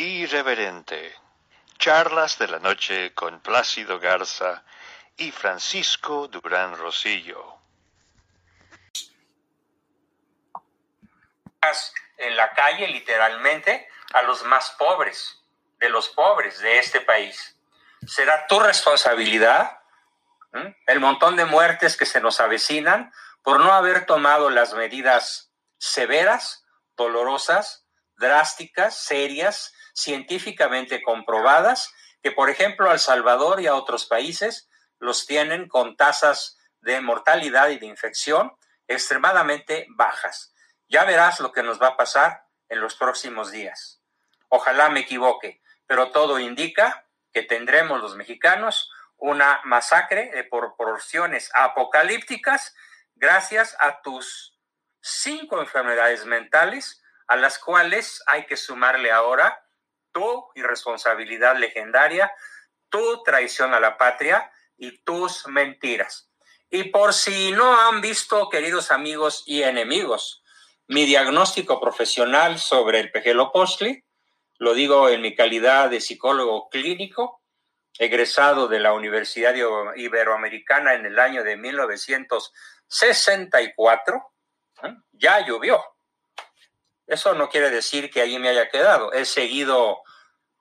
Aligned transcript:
Irreverente. 0.00 1.14
Charlas 1.78 2.38
de 2.38 2.48
la 2.48 2.58
noche 2.58 3.12
con 3.12 3.40
Plácido 3.40 4.00
Garza 4.00 4.64
y 5.18 5.30
Francisco 5.30 6.26
Durán 6.26 6.74
Rosillo. 6.78 7.58
En 12.16 12.34
la 12.34 12.50
calle, 12.54 12.88
literalmente, 12.88 13.90
a 14.14 14.22
los 14.22 14.42
más 14.44 14.70
pobres, 14.78 15.38
de 15.78 15.90
los 15.90 16.08
pobres 16.08 16.58
de 16.60 16.78
este 16.78 17.02
país. 17.02 17.58
¿Será 18.06 18.46
tu 18.46 18.58
responsabilidad 18.58 19.80
el 20.86 21.00
montón 21.00 21.36
de 21.36 21.44
muertes 21.44 21.98
que 21.98 22.06
se 22.06 22.22
nos 22.22 22.40
avecinan 22.40 23.12
por 23.42 23.60
no 23.60 23.70
haber 23.74 24.06
tomado 24.06 24.48
las 24.48 24.72
medidas 24.72 25.52
severas, 25.76 26.64
dolorosas, 26.96 27.84
drásticas, 28.20 28.94
serias, 28.96 29.74
científicamente 29.94 31.02
comprobadas, 31.02 31.92
que 32.22 32.30
por 32.30 32.50
ejemplo 32.50 32.88
a 32.88 32.92
El 32.92 33.00
Salvador 33.00 33.60
y 33.60 33.66
a 33.66 33.74
otros 33.74 34.06
países 34.06 34.68
los 34.98 35.26
tienen 35.26 35.66
con 35.66 35.96
tasas 35.96 36.58
de 36.80 37.00
mortalidad 37.00 37.70
y 37.70 37.78
de 37.78 37.86
infección 37.86 38.52
extremadamente 38.86 39.86
bajas. 39.90 40.54
Ya 40.88 41.04
verás 41.04 41.40
lo 41.40 41.50
que 41.52 41.62
nos 41.62 41.80
va 41.80 41.88
a 41.88 41.96
pasar 41.96 42.44
en 42.68 42.80
los 42.80 42.94
próximos 42.94 43.50
días. 43.50 44.02
Ojalá 44.48 44.90
me 44.90 45.00
equivoque, 45.00 45.62
pero 45.86 46.10
todo 46.10 46.38
indica 46.38 47.06
que 47.32 47.42
tendremos 47.42 48.00
los 48.00 48.16
mexicanos 48.16 48.90
una 49.16 49.60
masacre 49.64 50.30
de 50.30 50.44
proporciones 50.44 51.50
apocalípticas 51.54 52.74
gracias 53.14 53.76
a 53.78 54.00
tus 54.02 54.58
cinco 55.00 55.60
enfermedades 55.60 56.24
mentales 56.26 57.02
a 57.30 57.36
las 57.36 57.58
cuales 57.60 58.22
hay 58.26 58.44
que 58.44 58.56
sumarle 58.56 59.12
ahora 59.12 59.64
tu 60.10 60.48
irresponsabilidad 60.56 61.56
legendaria, 61.56 62.32
tu 62.88 63.22
traición 63.22 63.72
a 63.72 63.78
la 63.78 63.96
patria 63.96 64.50
y 64.76 64.98
tus 65.04 65.46
mentiras. 65.46 66.28
Y 66.70 66.90
por 66.90 67.14
si 67.14 67.52
no 67.52 67.80
han 67.80 68.00
visto, 68.00 68.48
queridos 68.48 68.90
amigos 68.90 69.44
y 69.46 69.62
enemigos, 69.62 70.42
mi 70.88 71.06
diagnóstico 71.06 71.80
profesional 71.80 72.58
sobre 72.58 72.98
el 72.98 73.12
Postli, 73.52 74.04
lo 74.58 74.74
digo 74.74 75.08
en 75.08 75.22
mi 75.22 75.36
calidad 75.36 75.88
de 75.88 76.00
psicólogo 76.00 76.68
clínico, 76.68 77.44
egresado 77.96 78.66
de 78.66 78.80
la 78.80 78.92
Universidad 78.92 79.54
Iberoamericana 79.94 80.94
en 80.94 81.06
el 81.06 81.20
año 81.20 81.44
de 81.44 81.56
1964, 81.56 84.32
¿eh? 84.82 84.96
ya 85.12 85.46
llovió. 85.46 85.80
Eso 87.10 87.34
no 87.34 87.48
quiere 87.48 87.70
decir 87.70 88.08
que 88.08 88.20
allí 88.20 88.38
me 88.38 88.50
haya 88.50 88.68
quedado. 88.68 89.12
He 89.12 89.24
seguido 89.24 90.04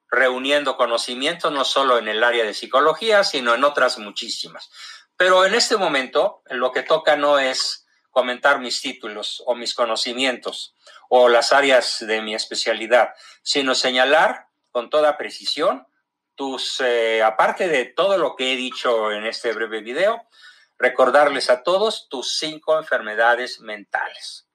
reuniendo 0.09 0.77
conocimientos 0.77 1.51
no 1.51 1.63
solo 1.63 1.99
en 1.99 2.07
el 2.07 2.23
área 2.23 2.43
de 2.43 2.55
psicología, 2.55 3.23
sino 3.23 3.53
en 3.53 3.63
otras 3.63 3.99
muchísimas. 3.99 4.71
Pero 5.15 5.45
en 5.45 5.53
este 5.53 5.77
momento 5.77 6.41
lo 6.47 6.71
que 6.71 6.81
toca 6.81 7.15
no 7.15 7.37
es 7.37 7.85
comentar 8.09 8.59
mis 8.59 8.81
títulos 8.81 9.43
o 9.45 9.53
mis 9.53 9.75
conocimientos 9.75 10.75
o 11.07 11.29
las 11.29 11.53
áreas 11.53 11.97
de 11.99 12.19
mi 12.23 12.33
especialidad, 12.33 13.13
sino 13.43 13.75
señalar 13.75 14.47
con 14.71 14.89
toda 14.89 15.19
precisión 15.19 15.85
tus, 16.33 16.81
eh, 16.81 17.21
aparte 17.21 17.67
de 17.67 17.85
todo 17.85 18.17
lo 18.17 18.35
que 18.35 18.53
he 18.53 18.55
dicho 18.55 19.11
en 19.11 19.27
este 19.27 19.53
breve 19.53 19.81
video, 19.81 20.25
recordarles 20.79 21.51
a 21.51 21.61
todos 21.61 22.09
tus 22.09 22.39
cinco 22.39 22.79
enfermedades 22.79 23.59
mentales. 23.59 24.48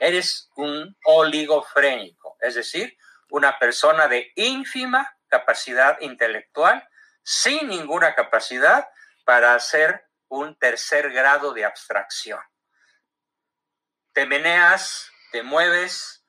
Eres 0.00 0.50
un 0.56 0.96
oligofrénico, 1.04 2.36
es 2.40 2.54
decir, 2.54 2.96
una 3.30 3.58
persona 3.58 4.08
de 4.08 4.32
ínfima 4.36 5.16
capacidad 5.28 6.00
intelectual, 6.00 6.88
sin 7.22 7.68
ninguna 7.68 8.14
capacidad 8.14 8.88
para 9.24 9.54
hacer 9.54 10.06
un 10.28 10.56
tercer 10.58 11.12
grado 11.12 11.52
de 11.52 11.64
abstracción. 11.64 12.40
Te 14.12 14.26
meneas, 14.26 15.10
te 15.32 15.42
mueves, 15.42 16.24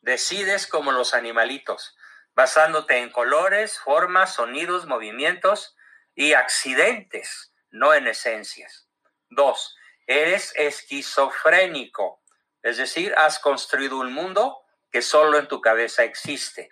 decides 0.00 0.66
como 0.66 0.92
los 0.92 1.14
animalitos 1.14 1.96
basándote 2.34 2.98
en 2.98 3.10
colores, 3.10 3.78
formas, 3.78 4.34
sonidos, 4.34 4.86
movimientos 4.86 5.76
y 6.14 6.32
accidentes, 6.32 7.52
no 7.70 7.94
en 7.94 8.06
esencias. 8.06 8.88
Dos, 9.28 9.76
eres 10.06 10.52
esquizofrénico, 10.56 12.19
es 12.62 12.76
decir, 12.76 13.14
has 13.16 13.38
construido 13.38 13.98
un 13.98 14.12
mundo 14.12 14.62
que 14.90 15.02
solo 15.02 15.38
en 15.38 15.48
tu 15.48 15.60
cabeza 15.60 16.04
existe. 16.04 16.68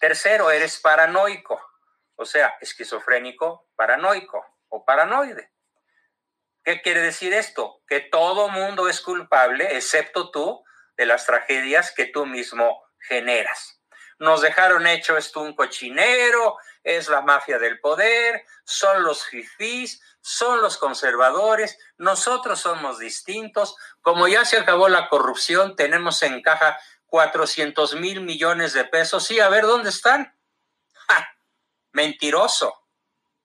Tercero, 0.00 0.50
eres 0.50 0.78
paranoico, 0.78 1.60
o 2.16 2.24
sea, 2.24 2.56
esquizofrénico, 2.60 3.68
paranoico 3.76 4.44
o 4.68 4.84
paranoide. 4.84 5.52
¿Qué 6.64 6.82
quiere 6.82 7.00
decir 7.00 7.32
esto? 7.32 7.82
Que 7.86 8.00
todo 8.00 8.48
mundo 8.48 8.88
es 8.88 9.00
culpable, 9.00 9.76
excepto 9.76 10.30
tú, 10.30 10.64
de 10.96 11.06
las 11.06 11.26
tragedias 11.26 11.92
que 11.92 12.06
tú 12.06 12.26
mismo 12.26 12.82
generas 12.98 13.76
nos 14.18 14.40
dejaron 14.40 14.86
hecho 14.86 15.16
esto 15.16 15.40
un 15.40 15.54
cochinero, 15.54 16.56
es 16.86 17.08
la 17.08 17.20
mafia 17.20 17.58
del 17.58 17.80
poder, 17.80 18.44
son 18.64 19.02
los 19.02 19.24
fifís, 19.24 20.00
son 20.20 20.60
los 20.60 20.78
conservadores, 20.78 21.78
nosotros 21.98 22.60
somos 22.60 22.98
distintos, 22.98 23.76
como 24.00 24.28
ya 24.28 24.44
se 24.44 24.58
acabó 24.58 24.88
la 24.88 25.08
corrupción, 25.08 25.76
tenemos 25.76 26.22
en 26.22 26.42
caja 26.42 26.78
400 27.06 27.96
mil 27.96 28.20
millones 28.20 28.72
de 28.72 28.84
pesos, 28.84 29.24
sí, 29.24 29.40
a 29.40 29.48
ver 29.48 29.64
dónde 29.64 29.90
están. 29.90 30.34
Mentiroso, 31.92 32.86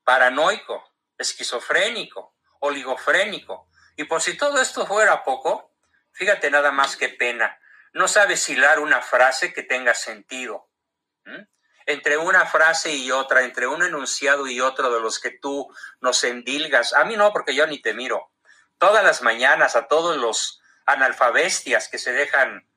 paranoico, 0.04 0.84
esquizofrénico, 1.18 2.36
oligofrénico. 2.60 3.70
Y 3.96 4.04
por 4.04 4.22
si 4.22 4.38
todo 4.38 4.60
esto 4.60 4.86
fuera 4.86 5.24
poco, 5.24 5.74
fíjate 6.12 6.52
nada 6.52 6.72
más 6.72 6.96
que 6.96 7.10
pena 7.10 7.58
no 7.94 8.08
sabes 8.08 8.48
hilar 8.50 8.80
una 8.80 9.02
frase 9.02 9.54
que 9.54 9.64
tenga 9.64 9.94
sentido. 9.94 10.70
Entre 11.86 12.18
una 12.18 12.46
frase 12.46 12.94
y 12.94 13.12
otra, 13.12 13.44
entre 13.44 13.68
un 13.68 13.84
enunciado 13.84 14.48
y 14.48 14.62
otro 14.62 14.94
de 14.94 15.00
los 15.00 15.20
que 15.20 15.32
tú 15.32 15.74
nos 16.00 16.24
endilgas. 16.24 16.94
A 16.94 17.06
mí 17.06 17.16
no, 17.16 17.32
porque 17.34 17.56
yo 17.56 17.66
ni 17.68 17.82
te 17.82 17.94
miro. 17.94 18.32
Todas 18.78 19.04
las 19.04 19.22
mañanas 19.22 19.76
a 19.76 19.88
todos 19.88 20.18
los 20.18 20.62
analfabestias 20.86 21.88
que 21.88 21.98
se 21.98 22.12
dejan 22.12 22.68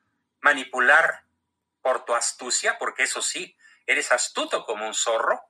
manipular 0.40 1.24
por 1.82 2.04
tu 2.04 2.14
astucia, 2.14 2.78
porque 2.78 3.04
eso 3.04 3.22
sí, 3.22 3.56
eres 3.86 4.12
astuto 4.12 4.64
como 4.64 4.86
un 4.86 4.94
zorro. 4.94 5.40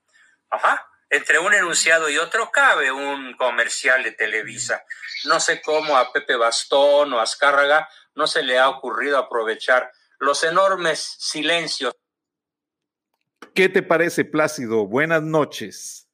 Ajá. 0.51 0.89
Entre 1.11 1.39
un 1.39 1.55
enunciado 1.55 2.09
y 2.09 2.19
otro 2.19 2.51
cabe 2.51 2.91
un 2.91 3.37
comercial 3.37 4.03
de 4.03 4.13
Televisa. 4.13 4.85
No 5.25 5.39
sé 5.39 5.63
cómo 5.63 5.97
a 5.97 6.13
Pepe 6.13 6.35
Bastón 6.35 7.13
o 7.13 7.21
Azcárraga 7.21 7.89
no 8.15 8.27
se 8.27 8.43
le 8.43 8.59
ha 8.59 8.69
ocurrido 8.69 9.19
aprovechar 9.19 9.93
los 10.19 10.43
enormes 10.43 11.17
silencios. 11.19 11.95
¿Qué 13.53 13.69
te 13.69 13.83
parece, 13.83 14.25
Plácido? 14.25 14.87
Buenas 14.87 15.23
noches. 15.23 16.05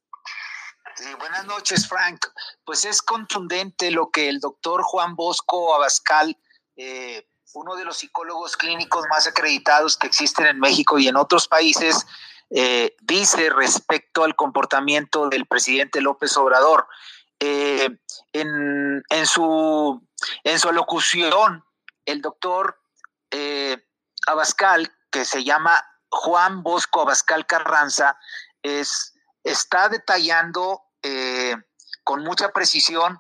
Buenas 1.19 1.47
noches, 1.47 1.89
Frank. 1.89 2.27
Pues 2.65 2.85
es 2.85 3.01
contundente 3.01 3.91
lo 3.91 4.11
que 4.11 4.29
el 4.29 4.41
doctor 4.41 4.83
Juan 4.83 5.17
Bosco 5.17 5.75
Abascal, 5.75 6.37
eh, 6.77 7.27
uno 7.55 7.77
de 7.77 7.85
los 7.85 7.99
psicólogos 7.99 8.57
clínicos 8.57 9.07
más 9.09 9.27
acreditados 9.27 9.97
que 9.97 10.07
existen 10.07 10.47
en 10.47 10.61
México 10.61 10.99
y 10.99 11.09
en 11.09 11.17
otros 11.17 11.49
países, 11.49 12.07
eh, 12.51 12.97
dice 13.01 13.49
respecto 13.51 14.25
al 14.25 14.37
comportamiento 14.37 15.29
del 15.29 15.47
presidente 15.47 16.01
López 16.01 16.37
Obrador. 16.37 16.87
Eh, 17.39 17.89
en, 18.35 19.27
su, 19.27 20.07
en 20.45 20.59
su 20.59 20.69
alocución 20.69 21.65
el 22.05 22.21
doctor 22.21 22.79
Abascal, 24.27 24.93
que 25.11 25.25
se 25.25 25.45
llama 25.45 25.83
Juan 26.11 26.63
Bosco 26.63 27.03
Abascal 27.03 27.47
Carranza, 27.47 28.19
es, 28.63 29.15
está 29.45 29.89
detallando 29.89 30.83
eh, 31.03 31.57
con 32.05 32.23
mucha 32.23 32.53
precisión 32.53 33.19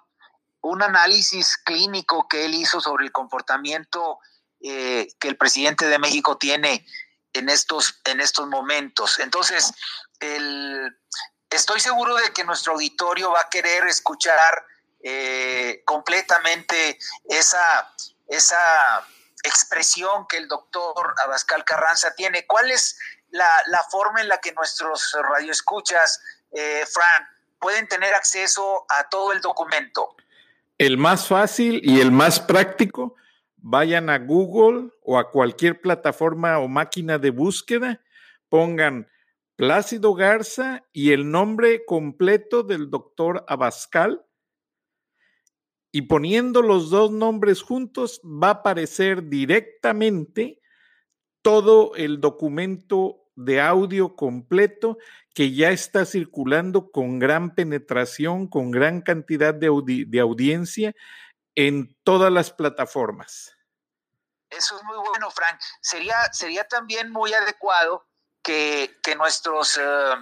un 0.60 0.82
análisis 0.82 1.56
clínico 1.56 2.28
que 2.28 2.44
él 2.44 2.54
hizo 2.54 2.80
sobre 2.80 3.06
el 3.06 3.12
comportamiento 3.12 4.18
eh, 4.60 5.08
que 5.18 5.28
el 5.28 5.36
presidente 5.36 5.86
de 5.86 5.98
México 5.98 6.36
tiene 6.36 6.84
en 7.32 7.48
estos, 7.48 8.00
en 8.04 8.20
estos 8.20 8.46
momentos. 8.48 9.18
Entonces, 9.20 9.72
estoy 11.48 11.80
seguro 11.80 12.16
de 12.16 12.32
que 12.32 12.44
nuestro 12.44 12.74
auditorio 12.74 13.30
va 13.30 13.40
a 13.42 13.48
querer 13.48 13.86
escuchar 13.86 14.66
completamente 15.86 16.98
esa, 17.24 17.94
esa 18.28 18.58
expresión 19.44 20.26
que 20.28 20.38
el 20.38 20.48
doctor 20.48 21.14
Abascal 21.24 21.64
Carranza 21.64 22.14
tiene. 22.14 22.46
¿Cuál 22.46 22.70
es 22.70 22.98
la, 23.30 23.48
forma 23.90 24.20
en 24.20 24.28
la 24.28 24.38
que 24.38 24.52
nuestros 24.52 25.16
radioescuchas, 25.30 26.20
eh, 26.52 26.84
Fran, 26.90 27.28
pueden 27.58 27.86
tener 27.88 28.14
acceso 28.14 28.86
a 28.88 29.08
todo 29.08 29.32
el 29.32 29.40
documento? 29.40 30.16
El 30.78 30.96
más 30.96 31.28
fácil 31.28 31.80
y 31.84 32.00
el 32.00 32.10
más 32.10 32.40
práctico, 32.40 33.14
vayan 33.56 34.08
a 34.08 34.18
Google 34.18 34.90
o 35.02 35.18
a 35.18 35.30
cualquier 35.30 35.80
plataforma 35.80 36.58
o 36.58 36.68
máquina 36.68 37.18
de 37.18 37.30
búsqueda, 37.30 38.00
pongan 38.48 39.08
Plácido 39.56 40.14
Garza 40.14 40.84
y 40.90 41.12
el 41.12 41.30
nombre 41.30 41.84
completo 41.84 42.62
del 42.62 42.88
doctor 42.88 43.44
Abascal. 43.46 44.24
Y 45.92 46.02
poniendo 46.02 46.62
los 46.62 46.90
dos 46.90 47.10
nombres 47.10 47.62
juntos, 47.62 48.20
va 48.24 48.48
a 48.48 48.50
aparecer 48.50 49.28
directamente 49.28 50.60
todo 51.42 51.94
el 51.96 52.20
documento 52.20 53.20
de 53.34 53.60
audio 53.60 54.14
completo 54.16 54.98
que 55.34 55.52
ya 55.52 55.70
está 55.70 56.04
circulando 56.04 56.90
con 56.90 57.18
gran 57.18 57.54
penetración, 57.54 58.48
con 58.48 58.70
gran 58.70 59.00
cantidad 59.00 59.54
de, 59.54 59.68
audiencia 60.20 60.94
en 61.54 61.96
todas 62.04 62.32
las 62.32 62.50
plataformas. 62.50 63.56
Eso 64.50 64.76
es 64.76 64.84
muy 64.84 64.98
bueno, 64.98 65.30
Frank. 65.30 65.58
Sería, 65.80 66.16
sería 66.32 66.64
también 66.64 67.10
muy 67.10 67.32
adecuado 67.32 68.06
que, 68.42 68.96
nuestros 69.16 69.78
eh, 69.78 70.14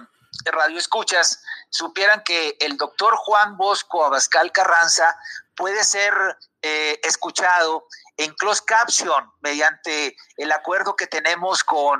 radioescuchas 0.45 1.43
supieran 1.69 2.23
que 2.23 2.55
el 2.59 2.77
doctor 2.77 3.15
Juan 3.15 3.57
Bosco 3.57 4.05
Abascal 4.05 4.51
Carranza 4.51 5.17
puede 5.59 5.83
ser 5.83 6.13
eh, 6.61 6.97
escuchado 7.03 7.85
en 8.15 8.31
closed 8.35 8.63
caption 8.65 9.25
mediante 9.41 10.15
el 10.37 10.51
acuerdo 10.53 10.95
que 10.95 11.05
tenemos 11.05 11.65
con 11.65 11.99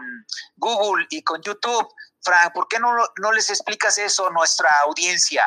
Google 0.55 1.05
y 1.09 1.21
con 1.23 1.41
YouTube. 1.41 1.87
Frank, 2.21 2.53
¿por 2.53 2.69
qué 2.69 2.79
no, 2.79 2.89
no 3.21 3.31
les 3.33 3.49
explicas 3.49 3.97
eso 3.97 4.27
a 4.27 4.31
nuestra 4.31 4.69
audiencia? 4.85 5.43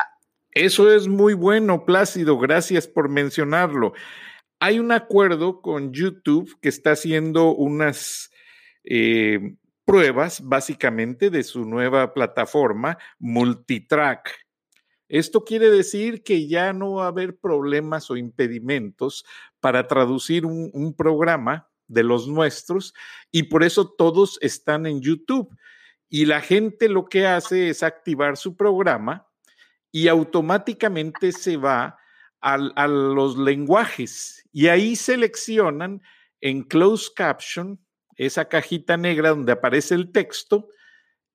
Eso 0.51 0.91
es 0.91 1.07
muy 1.07 1.33
bueno, 1.33 1.85
Plácido. 1.85 2.37
Gracias 2.37 2.87
por 2.87 3.09
mencionarlo. 3.09 3.93
Hay 4.59 4.77
un 4.77 4.91
acuerdo 4.91 5.61
con 5.61 5.91
YouTube 5.91 6.55
que 6.61 6.69
está 6.69 6.91
haciendo 6.91 7.55
unas 7.55 8.29
eh, 8.83 9.55
pruebas 9.85 10.39
básicamente 10.41 11.31
de 11.31 11.43
su 11.43 11.65
nueva 11.65 12.13
plataforma 12.13 12.99
multitrack. 13.17 14.42
Esto 15.13 15.45
quiere 15.45 15.69
decir 15.69 16.23
que 16.23 16.47
ya 16.47 16.73
no 16.73 16.93
va 16.93 17.05
a 17.05 17.09
haber 17.09 17.37
problemas 17.37 18.09
o 18.09 18.17
impedimentos 18.17 19.23
para 19.59 19.85
traducir 19.85 20.43
un, 20.43 20.95
programa 20.97 21.69
de 21.85 22.01
los 22.01 22.27
nuestros 22.27 22.95
y 23.31 23.43
por 23.43 23.63
eso 23.63 23.87
todos 23.87 24.39
están 24.41 24.87
en 24.87 25.01
YouTube. 25.01 25.55
Y 26.09 26.25
la 26.25 26.41
gente 26.41 26.89
lo 26.89 27.05
que 27.05 27.27
hace 27.27 27.69
es 27.69 27.83
activar 27.83 28.37
su 28.37 28.57
programa 28.57 29.27
y 29.91 30.07
automáticamente 30.07 31.31
se 31.31 31.57
va 31.57 31.99
a, 32.41 32.53
a 32.53 32.87
los 32.87 33.37
lenguajes 33.37 34.49
y 34.51 34.65
ahí 34.69 34.95
seleccionan 34.95 36.01
en 36.41 36.63
closed 36.63 37.13
caption 37.15 37.79
esa 38.15 38.45
cajita 38.45 38.97
negra 38.97 39.29
donde 39.29 39.51
aparece 39.51 39.93
el 39.93 40.11
texto, 40.11 40.69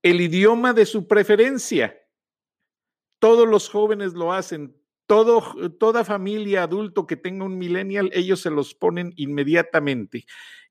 el 0.03 0.21
idioma 0.21 0.73
de 0.73 0.85
su 0.85 1.07
preferencia. 1.07 1.97
Todos 3.19 3.49
los 3.49 3.69
jóvenes 3.69 4.15
lo 4.15 4.33
hacen, 4.33 4.77
todo, 5.07 5.43
toda 5.79 6.05
familia 6.05 6.65
adulto 6.65 7.07
que 7.07 7.17
tenga 7.17 7.45
un 7.45 7.59
millennial, 7.59 8.11
ellos 8.13 8.41
se 8.41 8.51
los 8.51 8.75
ponen 8.75 9.13
inmediatamente. 9.17 10.27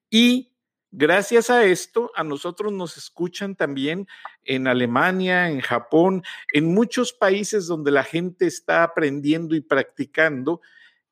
Y 0.10 0.54
gracias 0.92 1.50
a 1.50 1.66
esto, 1.66 2.12
a 2.16 2.24
nosotros 2.24 2.72
nos 2.72 2.98
escuchan 2.98 3.56
también 3.56 4.08
en 4.44 4.68
Alemania, 4.68 5.50
en 5.50 5.60
Japón, 5.60 6.24
en 6.54 6.74
muchos 6.74 7.14
países 7.14 7.68
donde 7.68 7.92
la 7.92 8.04
gente 8.04 8.46
está 8.46 8.84
aprendiendo 8.84 9.56
y 9.56 9.62
practicando 9.62 10.62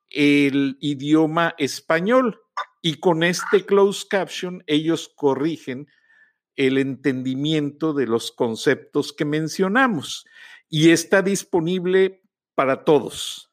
el 0.09 0.77
idioma 0.79 1.55
español. 1.57 2.41
Y 2.81 2.99
con 2.99 3.23
este 3.23 3.65
closed 3.65 4.07
caption 4.07 4.63
ellos 4.67 5.11
corrigen 5.15 5.87
el 6.55 6.77
entendimiento 6.77 7.93
de 7.93 8.07
los 8.07 8.31
conceptos 8.31 9.11
que 9.11 9.25
mencionamos 9.25 10.25
y 10.69 10.91
está 10.91 11.21
disponible 11.21 12.21
para 12.55 12.83
todos. 12.83 13.51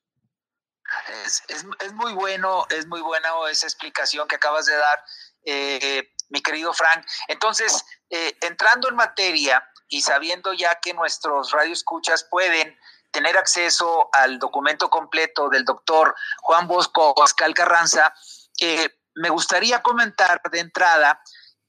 Es, 1.24 1.64
muy 1.94 2.12
bueno, 2.12 2.66
es 2.70 2.86
muy 2.86 3.00
buena 3.00 3.28
esa 3.50 3.66
explicación 3.66 4.28
que 4.28 4.36
acabas 4.36 4.66
de 4.66 4.76
dar, 4.76 5.04
eh, 5.44 6.12
mi 6.28 6.42
querido 6.42 6.72
Frank. 6.72 7.04
Entonces, 7.28 7.84
eh, 8.10 8.36
entrando 8.42 8.88
en 8.88 8.96
materia 8.96 9.66
y 9.88 10.02
sabiendo 10.02 10.52
ya 10.52 10.80
que 10.80 10.94
nuestros 10.94 11.52
radioescuchas 11.52 12.24
pueden 12.30 12.76
tener 13.10 13.36
acceso 13.36 14.08
al 14.12 14.38
documento 14.38 14.88
completo 14.90 15.48
del 15.48 15.64
doctor 15.64 16.14
Juan 16.40 16.66
Bosco 16.66 17.14
Pascal 17.14 17.54
Carranza, 17.54 18.12
eh, 18.60 18.88
me 19.14 19.28
gustaría 19.28 19.82
comentar 19.82 20.40
de 20.50 20.60
entrada 20.60 21.22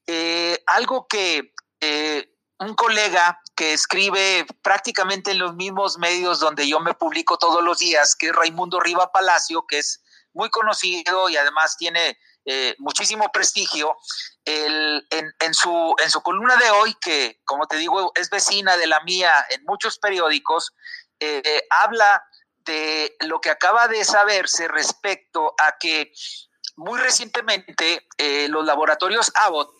eh, 0.07 0.63
algo 0.67 1.07
que 1.07 1.53
un 2.59 2.75
colega 2.75 3.39
que 3.55 3.73
escribe 3.73 4.45
prácticamente 4.61 5.31
en 5.31 5.39
los 5.39 5.55
mismos 5.55 5.97
medios 5.97 6.39
donde 6.39 6.67
yo 6.67 6.79
me 6.79 6.93
publico 6.93 7.37
todos 7.37 7.63
los 7.63 7.79
días, 7.79 8.15
que 8.15 8.27
es 8.27 8.35
Raimundo 8.35 8.79
Riva 8.79 9.11
Palacio, 9.11 9.65
que 9.67 9.79
es 9.79 10.01
muy 10.33 10.49
conocido 10.49 11.29
y 11.29 11.37
además 11.37 11.77
tiene 11.77 12.17
eh, 12.45 12.75
muchísimo 12.79 13.31
prestigio, 13.31 13.95
en, 14.45 15.53
su, 15.53 15.95
columna 16.23 16.57
de 16.57 16.69
hoy, 16.71 16.95
que 16.99 17.39
como 17.45 17.65
te 17.67 17.77
digo 17.77 18.11
es 18.15 18.29
vecina 18.29 18.75
de 18.75 18.87
la 18.87 18.99
mía 19.01 19.33
en 19.49 19.63
muchos 19.63 19.97
periódicos, 19.99 20.73
habla 21.69 22.21
de 22.65 23.15
lo 23.21 23.39
que 23.39 23.49
acaba 23.49 23.87
de 23.87 24.03
saberse 24.03 24.67
respecto 24.67 25.53
a 25.57 25.77
que 25.79 26.11
muy 26.75 26.99
recientemente, 26.99 28.07
eh, 28.17 28.47
los 28.49 28.65
laboratorios 28.65 29.31
Abbott, 29.35 29.71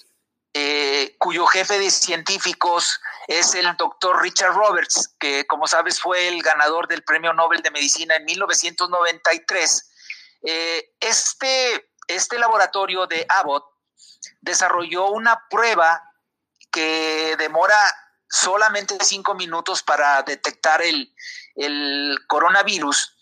eh, 0.54 1.16
cuyo 1.18 1.48
jefe 1.48 1.80
de 1.80 1.90
científicos 1.90 3.00
es 3.28 3.56
el 3.56 3.76
doctor 3.76 4.22
Richard 4.22 4.54
Roberts, 4.54 5.16
que 5.20 5.48
como 5.48 5.68
sabes 5.68 6.00
fue 6.00 6.28
el 6.28 6.42
ganador 6.44 6.88
del 6.88 7.04
Premio 7.04 7.34
Nobel 7.34 7.62
de 7.62 7.72
Medicina 7.72 8.16
en 8.16 8.26
1993, 8.26 9.92
eh, 10.44 10.94
este, 11.00 11.90
este 12.08 12.38
laboratorio 12.38 13.08
de 13.08 13.26
Abbott 13.30 13.66
desarrolló 14.42 15.10
una 15.10 15.42
prueba 15.50 16.04
que 16.72 17.36
demora 17.38 17.78
solamente 18.30 18.98
cinco 19.02 19.36
minutos 19.36 19.82
para 19.84 20.22
detectar 20.24 20.82
el, 20.82 21.16
el 21.56 22.18
coronavirus. 22.28 23.13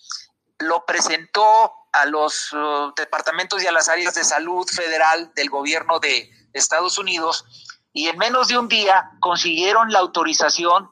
Lo 0.62 0.86
presentó 0.86 1.74
a 1.92 2.06
los 2.06 2.54
uh, 2.54 2.94
departamentos 2.96 3.62
y 3.62 3.68
a 3.68 3.72
las 3.72 3.90
áreas 3.90 4.13
de 4.16 4.24
salud 4.24 4.68
federal 4.68 5.31
del 5.36 5.50
gobierno 5.50 6.00
de 6.00 6.30
Estados 6.54 6.97
Unidos 6.97 7.45
y 7.94 8.07
en 8.07 8.18
menos 8.18 8.47
de 8.47 8.57
un 8.57 8.68
día 8.68 9.12
consiguieron 9.19 9.92
la 9.92 10.00
autorización 10.00 10.90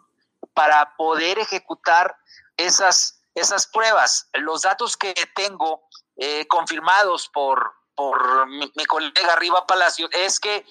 para 0.53 0.95
poder 0.97 1.39
ejecutar 1.39 2.17
esas, 2.57 3.21
esas 3.35 3.67
pruebas. 3.67 4.29
Los 4.33 4.63
datos 4.63 4.97
que 4.97 5.13
tengo 5.33 5.87
eh, 6.17 6.45
confirmados 6.47 7.29
por, 7.29 7.71
por 7.95 8.47
mi, 8.47 8.69
colega 8.85 9.35
Riva 9.37 9.65
Palacio 9.65 10.09
es 10.11 10.39
que 10.39 10.65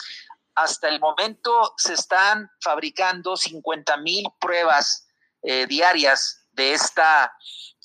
hasta 0.54 0.88
el 0.88 1.00
momento 1.00 1.74
se 1.78 1.94
están 1.94 2.50
fabricando 2.60 3.36
50 3.36 3.96
mil 3.98 4.26
pruebas 4.40 5.08
eh, 5.42 5.66
diarias 5.66 6.46
de, 6.52 6.74
esta, 6.74 7.32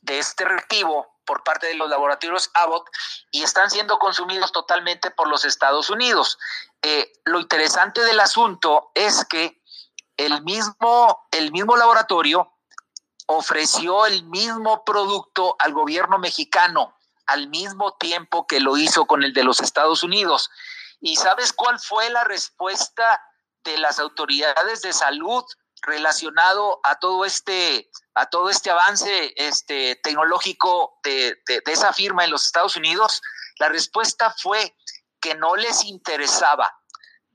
de 0.02 0.20
este 0.20 0.44
reactivo 0.44 1.13
por 1.26 1.44
parte 1.44 1.68
de 1.68 1.76
los 1.76 1.90
laboratorios 1.90 2.52
Abbott 2.54 2.90
y 3.32 3.44
están 3.44 3.70
siendo 3.70 4.00
consumidos 4.00 4.52
totalmente 4.52 5.12
por 5.12 5.28
los 5.28 5.46
Estados 5.46 5.90
Unidos. 5.90 6.38
Eh, 6.82 7.12
lo 7.26 7.40
interesante 7.40 8.02
del 8.02 8.20
asunto 8.20 8.92
es 8.94 9.26
que 9.26 9.62
el 10.18 10.44
mismo, 10.44 11.28
el 11.32 11.52
mismo 11.52 11.76
laboratorio 11.76 12.52
ofreció 13.26 14.06
el 14.06 14.24
mismo 14.24 14.84
producto 14.84 15.56
al 15.60 15.74
gobierno 15.74 16.20
mexicano 16.20 16.96
al 17.26 17.48
mismo 17.48 17.94
tiempo 17.94 18.48
que 18.48 18.60
lo 18.60 18.78
hizo 18.78 19.06
con 19.06 19.24
el 19.24 19.34
de 19.34 19.44
los 19.44 19.60
Estados 19.60 20.04
Unidos. 20.04 20.50
¿Y 21.00 21.16
sabes 21.16 21.54
cuál 21.54 21.80
fue 21.80 22.10
la 22.10 22.24
respuesta 22.24 23.22
de 23.64 23.78
las 23.78 24.00
autoridades 24.00 24.82
de 24.82 24.94
salud 24.94 25.44
relacionado 25.84 26.80
a 26.84 26.98
todo 26.98 27.26
este, 27.26 27.90
a 28.16 28.26
todo 28.28 28.50
este 28.50 28.72
avance 28.72 29.34
este, 29.36 29.98
tecnológico 29.98 31.00
de, 31.04 31.38
esa 31.66 31.94
firma 31.94 32.24
en 32.24 32.32
los 32.32 32.46
Estados 32.46 32.76
Unidos? 32.76 33.22
La 33.60 33.70
respuesta 33.70 34.34
fue 34.38 34.76
que 35.22 35.36
no 35.36 35.56
les 35.56 35.84
interesaba 35.84 36.76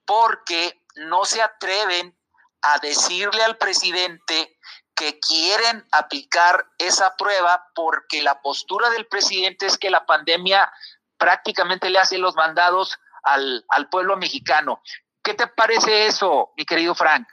porque 0.04 0.82
no 0.96 1.24
se 1.24 1.42
atreven 1.42 2.18
a 2.62 2.78
decirle 2.78 3.44
al 3.44 3.56
presidente 3.56 4.58
que 4.94 5.20
quieren 5.20 5.86
aplicar 5.92 6.66
esa 6.78 7.16
prueba 7.16 7.70
porque 7.74 8.22
la 8.22 8.42
postura 8.42 8.90
del 8.90 9.06
presidente 9.06 9.66
es 9.66 9.78
que 9.78 9.90
la 9.90 10.06
pandemia 10.06 10.72
prácticamente 11.18 11.88
le 11.88 12.00
hace 12.00 12.18
los 12.18 12.34
mandados 12.34 12.98
al, 13.22 13.64
al 13.68 13.88
pueblo 13.88 14.16
mexicano. 14.16 14.82
¿Qué 15.22 15.34
te 15.34 15.46
parece 15.46 16.06
eso, 16.06 16.52
mi 16.56 16.64
querido 16.64 16.94
Frank? 16.94 17.28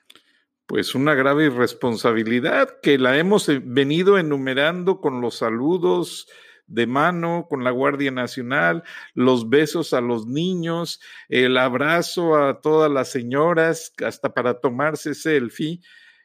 Pues 0.66 0.96
una 0.96 1.14
grave 1.14 1.46
irresponsabilidad 1.46 2.80
que 2.82 2.98
la 2.98 3.18
hemos 3.18 3.48
eh, 3.50 3.62
venido 3.64 4.18
enumerando 4.18 5.00
con 5.00 5.22
los 5.22 5.38
saludos 5.38 6.28
de 6.68 6.88
mano 6.88 7.48
con 7.50 7.64
la 7.64 7.72
Guardia 7.72 8.12
Nacional, 8.12 8.84
los 9.14 9.50
besos 9.50 9.94
a 9.94 10.02
los 10.02 10.26
niños, 10.28 11.00
el 11.30 11.58
abrazo 11.58 12.36
a 12.36 12.62
todas 12.62 12.92
las 12.92 13.10
señoras, 13.12 13.94
hasta 14.04 14.34
para 14.34 14.60
tomarse 14.60 15.14
selfie, 15.14 15.82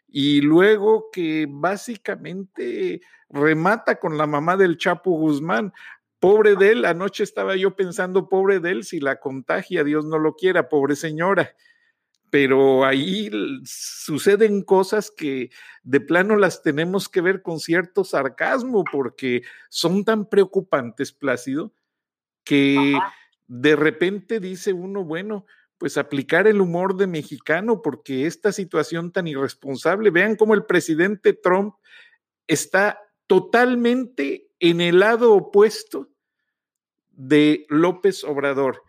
y 0.08 0.40
luego 0.40 1.08
que 1.12 1.46
básicamente 1.48 3.02
remata 3.28 3.96
con 3.96 4.18
la 4.18 4.26
mamá 4.26 4.56
del 4.56 4.76
Chapo 4.76 5.12
Guzmán. 5.12 5.72
Pobre 6.18 6.56
de 6.56 6.72
él, 6.72 6.84
anoche 6.84 7.22
estaba 7.22 7.56
yo 7.56 7.76
pensando, 7.76 8.28
pobre 8.28 8.60
de 8.60 8.72
él, 8.72 8.84
si 8.84 9.00
la 9.00 9.20
contagia, 9.20 9.84
Dios 9.84 10.04
no 10.04 10.18
lo 10.18 10.34
quiera, 10.34 10.68
pobre 10.68 10.96
señora. 10.96 11.54
Pero 12.30 12.84
ahí 12.84 13.30
suceden 13.64 14.62
cosas 14.62 15.10
que 15.10 15.50
de 15.82 16.00
plano 16.00 16.36
las 16.36 16.62
tenemos 16.62 17.08
que 17.08 17.20
ver 17.20 17.42
con 17.42 17.58
cierto 17.58 18.04
sarcasmo, 18.04 18.84
porque 18.90 19.42
son 19.68 20.04
tan 20.04 20.28
preocupantes, 20.28 21.12
Plácido, 21.12 21.72
que 22.44 22.96
de 23.48 23.76
repente 23.76 24.38
dice 24.38 24.72
uno, 24.72 25.04
bueno, 25.04 25.44
pues 25.76 25.96
aplicar 25.96 26.46
el 26.46 26.60
humor 26.60 26.96
de 26.96 27.06
mexicano, 27.06 27.80
porque 27.82 28.26
esta 28.26 28.52
situación 28.52 29.12
tan 29.12 29.26
irresponsable, 29.26 30.10
vean 30.10 30.36
cómo 30.36 30.54
el 30.54 30.66
presidente 30.66 31.32
Trump 31.32 31.74
está 32.46 33.00
totalmente 33.26 34.50
en 34.58 34.80
el 34.80 35.00
lado 35.00 35.32
opuesto 35.32 36.10
de 37.10 37.64
López 37.68 38.24
Obrador, 38.24 38.82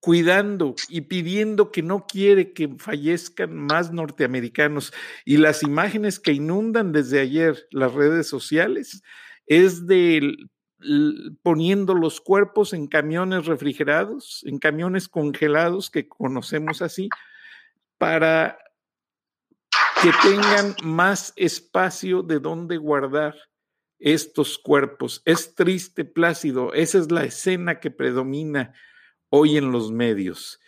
cuidando 0.00 0.74
y 0.88 1.02
pidiendo 1.02 1.70
que 1.70 1.82
no 1.82 2.06
quiere 2.06 2.52
que 2.52 2.68
fallezcan 2.78 3.54
más 3.54 3.92
norteamericanos. 3.92 4.92
Y 5.24 5.36
las 5.36 5.62
imágenes 5.62 6.18
que 6.18 6.32
inundan 6.32 6.92
desde 6.92 7.20
ayer 7.20 7.68
las 7.70 7.92
redes 7.92 8.26
sociales 8.26 9.02
es 9.46 9.86
de 9.86 10.36
poniendo 11.42 11.94
los 11.94 12.22
cuerpos 12.22 12.72
en 12.72 12.86
camiones 12.86 13.44
refrigerados, 13.44 14.42
en 14.46 14.58
camiones 14.58 15.08
congelados 15.08 15.90
que 15.90 16.08
conocemos 16.08 16.80
así, 16.80 17.10
para 17.98 18.58
que 20.02 20.10
tengan 20.22 20.74
más 20.82 21.34
espacio 21.36 22.22
de 22.22 22.38
donde 22.38 22.78
guardar 22.78 23.34
estos 23.98 24.56
cuerpos. 24.56 25.20
Es 25.26 25.54
triste, 25.54 26.06
Plácido, 26.06 26.72
esa 26.72 26.96
es 26.96 27.12
la 27.12 27.24
escena 27.24 27.78
que 27.78 27.90
predomina 27.90 28.72
hoy 29.30 29.56
en 29.56 29.72
los 29.72 29.90
medios. 29.90 30.60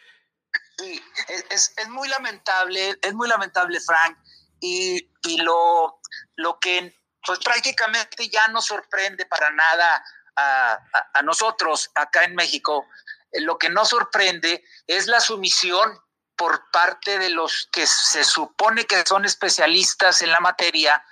Sí, 0.79 1.03
es, 1.51 1.75
muy 1.89 2.09
lamentable, 2.09 2.99
es 3.03 3.15
muy 3.15 3.29
lamentable, 3.29 3.79
Frank, 3.81 4.19
y, 4.61 5.09
lo, 5.43 6.01
lo 6.37 6.59
que 6.59 6.97
pues 7.25 7.39
prácticamente 7.39 8.29
ya 8.29 8.49
no 8.49 8.61
sorprende 8.61 9.27
para 9.27 9.51
nada 9.51 10.05
a, 10.37 10.79
a 11.15 11.23
nosotros 11.23 11.91
acá 11.95 12.25
en 12.25 12.35
México, 12.35 12.89
lo 13.33 13.59
que 13.59 13.71
no 13.71 13.85
sorprende 13.85 14.65
es 14.87 15.07
la 15.07 15.21
sumisión 15.21 16.01
por 16.37 16.71
parte 16.71 17.19
de 17.19 17.31
los 17.31 17.69
que 17.73 17.87
se 17.87 18.25
supone 18.25 18.87
que 18.87 19.05
son 19.07 19.25
especialistas 19.25 20.23
en 20.23 20.33
la 20.33 20.41
materia 20.41 21.05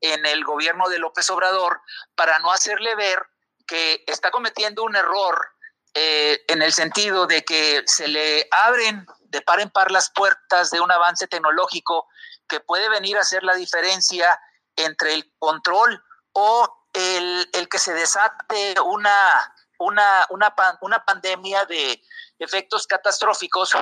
en 0.00 0.24
el 0.26 0.44
gobierno 0.44 0.88
de 0.88 0.98
López 0.98 1.28
Obrador 1.30 1.82
para 2.14 2.38
no 2.38 2.52
hacerle 2.52 2.94
ver 2.94 3.20
que 3.66 4.04
está 4.06 4.30
cometiendo 4.30 4.84
un 4.84 4.94
error 4.94 5.57
eh, 5.94 6.44
en 6.48 6.62
el 6.62 6.72
sentido 6.72 7.26
de 7.26 7.44
que 7.44 7.82
se 7.86 8.08
le 8.08 8.48
abren 8.50 9.06
de 9.20 9.40
par 9.42 9.60
en 9.60 9.70
par 9.70 9.90
las 9.90 10.10
puertas 10.10 10.70
de 10.70 10.80
un 10.80 10.90
avance 10.90 11.26
tecnológico 11.26 12.08
que 12.48 12.60
puede 12.60 12.88
venir 12.88 13.16
a 13.16 13.20
hacer 13.20 13.42
la 13.42 13.54
diferencia 13.54 14.40
entre 14.76 15.14
el 15.14 15.32
control 15.38 16.02
o 16.32 16.86
el, 16.92 17.48
el 17.52 17.68
que 17.68 17.78
se 17.78 17.92
desate 17.94 18.80
una, 18.80 19.54
una, 19.78 20.26
una, 20.30 20.54
una 20.80 21.04
pandemia 21.04 21.64
de 21.66 22.02
efectos 22.38 22.86
catastróficos 22.86 23.72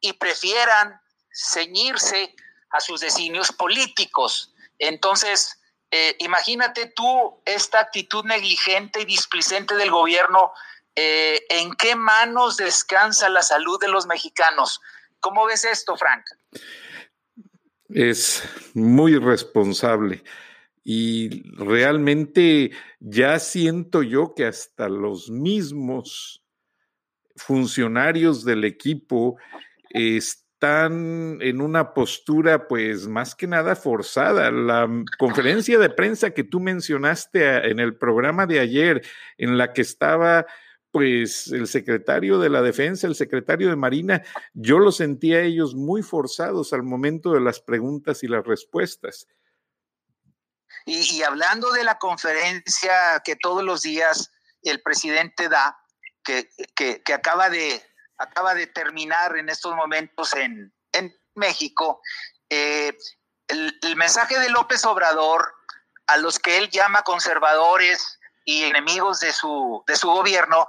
y 0.00 0.12
prefieran 0.14 1.00
ceñirse 1.32 2.34
a 2.70 2.80
sus 2.80 3.00
designios 3.00 3.52
políticos. 3.52 4.52
Entonces, 4.78 5.60
eh, 5.90 6.16
imagínate 6.18 6.86
tú 6.86 7.40
esta 7.44 7.80
actitud 7.80 8.24
negligente 8.24 9.02
y 9.02 9.04
displicente 9.04 9.76
del 9.76 9.90
gobierno, 9.90 10.52
eh, 10.96 11.44
¿en 11.50 11.74
qué 11.74 11.94
manos 11.94 12.56
descansa 12.56 13.28
la 13.28 13.42
salud 13.42 13.78
de 13.80 13.88
los 13.88 14.06
mexicanos? 14.06 14.80
¿Cómo 15.20 15.46
ves 15.46 15.64
esto, 15.64 15.96
Frank? 15.96 16.24
Es 17.88 18.42
muy 18.74 19.16
responsable 19.18 20.24
y 20.82 21.42
realmente 21.56 22.70
ya 23.00 23.38
siento 23.38 24.02
yo 24.02 24.34
que 24.34 24.46
hasta 24.46 24.88
los 24.88 25.30
mismos 25.30 26.44
funcionarios 27.36 28.44
del 28.44 28.64
equipo 28.64 29.36
están 29.90 31.38
en 31.40 31.60
una 31.60 31.92
postura, 31.92 32.66
pues 32.68 33.08
más 33.08 33.34
que 33.34 33.46
nada 33.46 33.76
forzada. 33.76 34.50
La 34.50 34.88
conferencia 35.18 35.78
de 35.78 35.90
prensa 35.90 36.30
que 36.30 36.44
tú 36.44 36.60
mencionaste 36.60 37.68
en 37.68 37.78
el 37.78 37.96
programa 37.96 38.46
de 38.46 38.60
ayer, 38.60 39.02
en 39.38 39.58
la 39.58 39.72
que 39.72 39.82
estaba 39.82 40.46
pues 40.96 41.48
el 41.48 41.68
secretario 41.68 42.38
de 42.38 42.48
la 42.48 42.62
defensa, 42.62 43.06
el 43.06 43.14
secretario 43.14 43.68
de 43.68 43.76
Marina, 43.76 44.22
yo 44.54 44.78
lo 44.78 44.90
sentía 44.90 45.42
ellos 45.42 45.74
muy 45.74 46.02
forzados 46.02 46.72
al 46.72 46.84
momento 46.84 47.34
de 47.34 47.42
las 47.42 47.60
preguntas 47.60 48.22
y 48.22 48.28
las 48.28 48.46
respuestas. 48.46 49.26
Y, 50.86 51.22
hablando 51.22 51.70
de 51.72 51.84
la 51.84 51.98
conferencia 51.98 53.20
que 53.26 53.36
todos 53.36 53.62
los 53.62 53.82
días 53.82 54.32
el 54.62 54.80
presidente 54.80 55.50
da, 55.50 55.76
que, 56.24 56.48
que, 56.74 57.12
acaba 57.12 57.50
de, 57.50 57.82
acaba 58.16 58.54
de 58.54 58.66
terminar 58.66 59.36
en 59.36 59.50
estos 59.50 59.76
momentos 59.76 60.32
en, 60.32 60.72
México, 61.34 62.00
eh, 62.48 62.96
el, 63.48 63.96
mensaje 63.96 64.38
de 64.38 64.48
López 64.48 64.86
Obrador 64.86 65.52
a 66.06 66.16
los 66.16 66.38
que 66.38 66.56
él 66.56 66.70
llama 66.70 67.02
conservadores 67.02 68.15
y 68.46 68.62
enemigos 68.64 69.20
de 69.20 69.34
su, 69.34 69.84
de 69.86 69.96
su 69.96 70.08
gobierno 70.08 70.66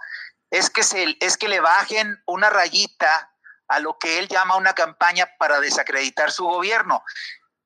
es 0.49 0.69
que, 0.69 0.83
se, 0.83 1.15
es 1.21 1.37
que 1.37 1.47
le 1.47 1.61
bajen 1.61 2.21
una 2.25 2.49
rayita 2.49 3.31
a 3.67 3.79
lo 3.79 3.97
que 3.99 4.17
él 4.17 4.27
llama 4.27 4.57
una 4.57 4.73
campaña 4.73 5.29
para 5.37 5.59
desacreditar 5.59 6.31
su 6.31 6.45
gobierno. 6.45 7.03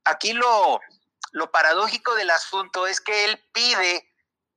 Aquí 0.03 0.33
lo, 0.33 0.81
lo 1.31 1.51
paradójico 1.51 2.13
del 2.15 2.29
asunto 2.29 2.87
es 2.87 2.99
que 2.99 3.25
él 3.25 3.41
pide 3.53 4.11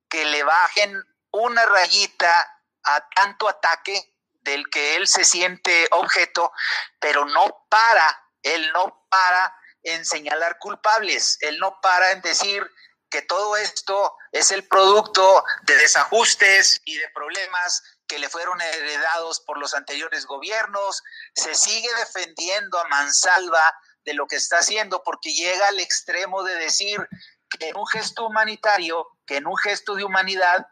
que 0.09 0.25
le 0.25 0.43
bajen 0.43 1.03
una 1.31 1.65
rayita 1.67 2.61
a 2.85 3.09
tanto 3.11 3.49
ataque 3.49 4.13
del 4.43 4.69
que 4.71 4.97
él 4.97 5.07
se 5.07 5.25
siente 5.25 5.87
objeto, 5.93 6.53
pero 6.99 7.25
no 7.27 7.65
para, 7.69 8.25
él 8.43 8.73
no 8.73 9.07
para 9.09 9.55
en 9.85 10.05
señalar 10.05 10.59
culpables, 10.59 11.39
él 11.41 11.59
no 11.59 11.81
para 11.81 12.13
en 12.13 12.23
decir 12.23 12.69
que 13.15 13.23
todo 13.23 13.57
esto 13.57 14.17
es 14.33 14.51
el 14.51 14.67
producto 14.67 15.45
de 15.63 15.77
desajustes 15.77 16.83
y 16.85 16.97
de 16.97 17.09
problemas 17.15 17.81
que 18.09 18.19
le 18.19 18.29
fueron 18.29 18.61
heredados 18.61 19.39
por 19.39 19.57
los 19.57 19.73
anteriores 19.73 20.27
gobiernos, 20.27 21.01
se 21.33 21.55
sigue 21.55 21.89
defendiendo 21.95 22.77
a 22.77 22.89
mansalva 22.89 23.63
de 24.05 24.15
lo 24.15 24.27
que 24.27 24.35
está 24.35 24.59
haciendo 24.59 25.01
porque 25.05 25.33
llega 25.33 25.69
al 25.69 25.79
extremo 25.79 26.43
de 26.43 26.57
decir 26.57 27.09
que 27.49 27.69
en 27.69 27.77
un 27.77 27.87
gesto 27.87 28.27
humanitario, 28.27 29.07
que 29.25 29.37
en 29.37 29.47
un 29.47 29.57
gesto 29.59 29.95
de 29.95 30.03
humanidad, 30.03 30.67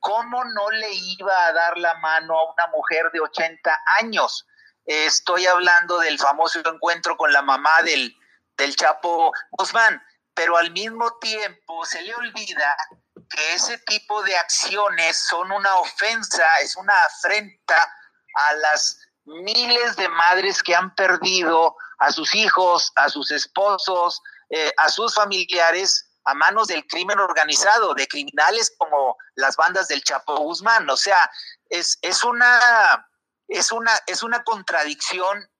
¿cómo 0.00 0.44
no 0.44 0.70
le 0.72 0.92
iba 0.92 1.46
a 1.46 1.52
dar 1.52 1.78
la 1.78 1.94
mano 1.98 2.36
a 2.36 2.52
una 2.54 2.66
mujer 2.72 3.08
de 3.12 3.20
80 3.20 3.72
años? 4.00 4.48
Estoy 4.84 5.46
hablando 5.46 6.00
del 6.00 6.18
famoso 6.18 6.58
encuentro 6.58 7.16
con 7.16 7.32
la 7.32 7.42
mamá 7.42 7.82
del, 7.84 8.16
del 8.56 8.74
Chapo 8.74 9.30
Guzmán, 9.52 10.02
pero 10.34 10.56
al 10.56 10.70
mismo 10.72 11.18
tiempo 11.18 11.84
se 11.84 12.02
le 12.02 12.14
olvida 12.14 12.76
que 13.30 13.54
ese 13.54 13.78
tipo 13.78 14.22
de 14.22 14.36
acciones 14.36 15.16
son 15.28 15.50
una 15.52 15.76
ofensa, 15.76 16.44
es 16.62 16.76
una 16.76 16.94
afrenta 17.04 17.76
a 18.34 18.54
las 18.54 18.98
miles 19.24 19.96
de 19.96 20.08
madres 20.08 20.62
que 20.62 20.74
han 20.74 20.94
perdido 20.94 21.76
a 21.98 22.12
sus 22.12 22.34
hijos, 22.34 22.92
a 22.96 23.08
sus 23.08 23.30
esposos, 23.30 24.20
eh, 24.50 24.72
a 24.76 24.88
sus 24.88 25.14
familiares 25.14 26.10
a 26.24 26.34
manos 26.34 26.68
del 26.68 26.86
crimen 26.86 27.18
organizado, 27.18 27.94
de 27.94 28.08
criminales 28.08 28.74
como 28.78 29.16
las 29.34 29.56
bandas 29.56 29.88
del 29.88 30.02
Chapo 30.02 30.36
Guzmán. 30.38 30.88
O 30.88 30.96
sea, 30.96 31.30
es, 31.68 31.98
es, 32.02 32.24
una, 32.24 33.08
es, 33.48 33.72
una, 33.72 33.92
es 34.06 34.22
una 34.22 34.42
contradicción 34.42 35.50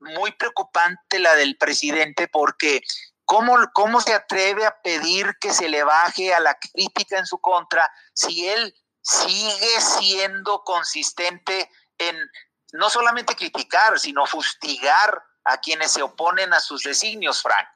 muy 0.00 0.32
preocupante 0.32 1.18
la 1.18 1.34
del 1.34 1.56
presidente 1.56 2.28
porque 2.28 2.82
¿cómo, 3.28 3.58
¿cómo 3.74 4.00
se 4.00 4.14
atreve 4.14 4.64
a 4.64 4.74
pedir 4.82 5.36
que 5.38 5.52
se 5.52 5.68
le 5.68 5.84
baje 5.84 6.32
a 6.32 6.40
la 6.40 6.58
crítica 6.58 7.18
en 7.18 7.26
su 7.26 7.38
contra 7.38 7.88
si 8.14 8.48
él 8.48 8.74
sigue 9.02 9.80
siendo 9.80 10.62
consistente 10.64 11.68
en 11.98 12.16
no 12.72 12.88
solamente 12.88 13.36
criticar, 13.36 13.98
sino 13.98 14.24
fustigar 14.24 15.22
a 15.44 15.58
quienes 15.58 15.92
se 15.92 16.02
oponen 16.02 16.54
a 16.54 16.60
sus 16.60 16.82
designios, 16.82 17.42
Frank? 17.42 17.68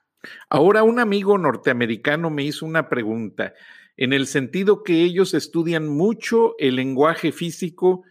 Ahora 0.49 0.85
un 0.85 0.99
amigo 0.99 1.37
norteamericano 1.37 2.30
me 2.30 2.44
hizo 2.44 2.64
una 2.64 2.88
pregunta. 2.88 3.52
en 3.99 4.14
el 4.14 4.26
sentido 4.26 4.82
que 4.82 5.02
ellos 5.02 5.35
estudian 5.35 5.87
mucho 5.87 6.54
el 6.59 6.76
lenguaje 6.76 7.30
físico, 7.30 8.04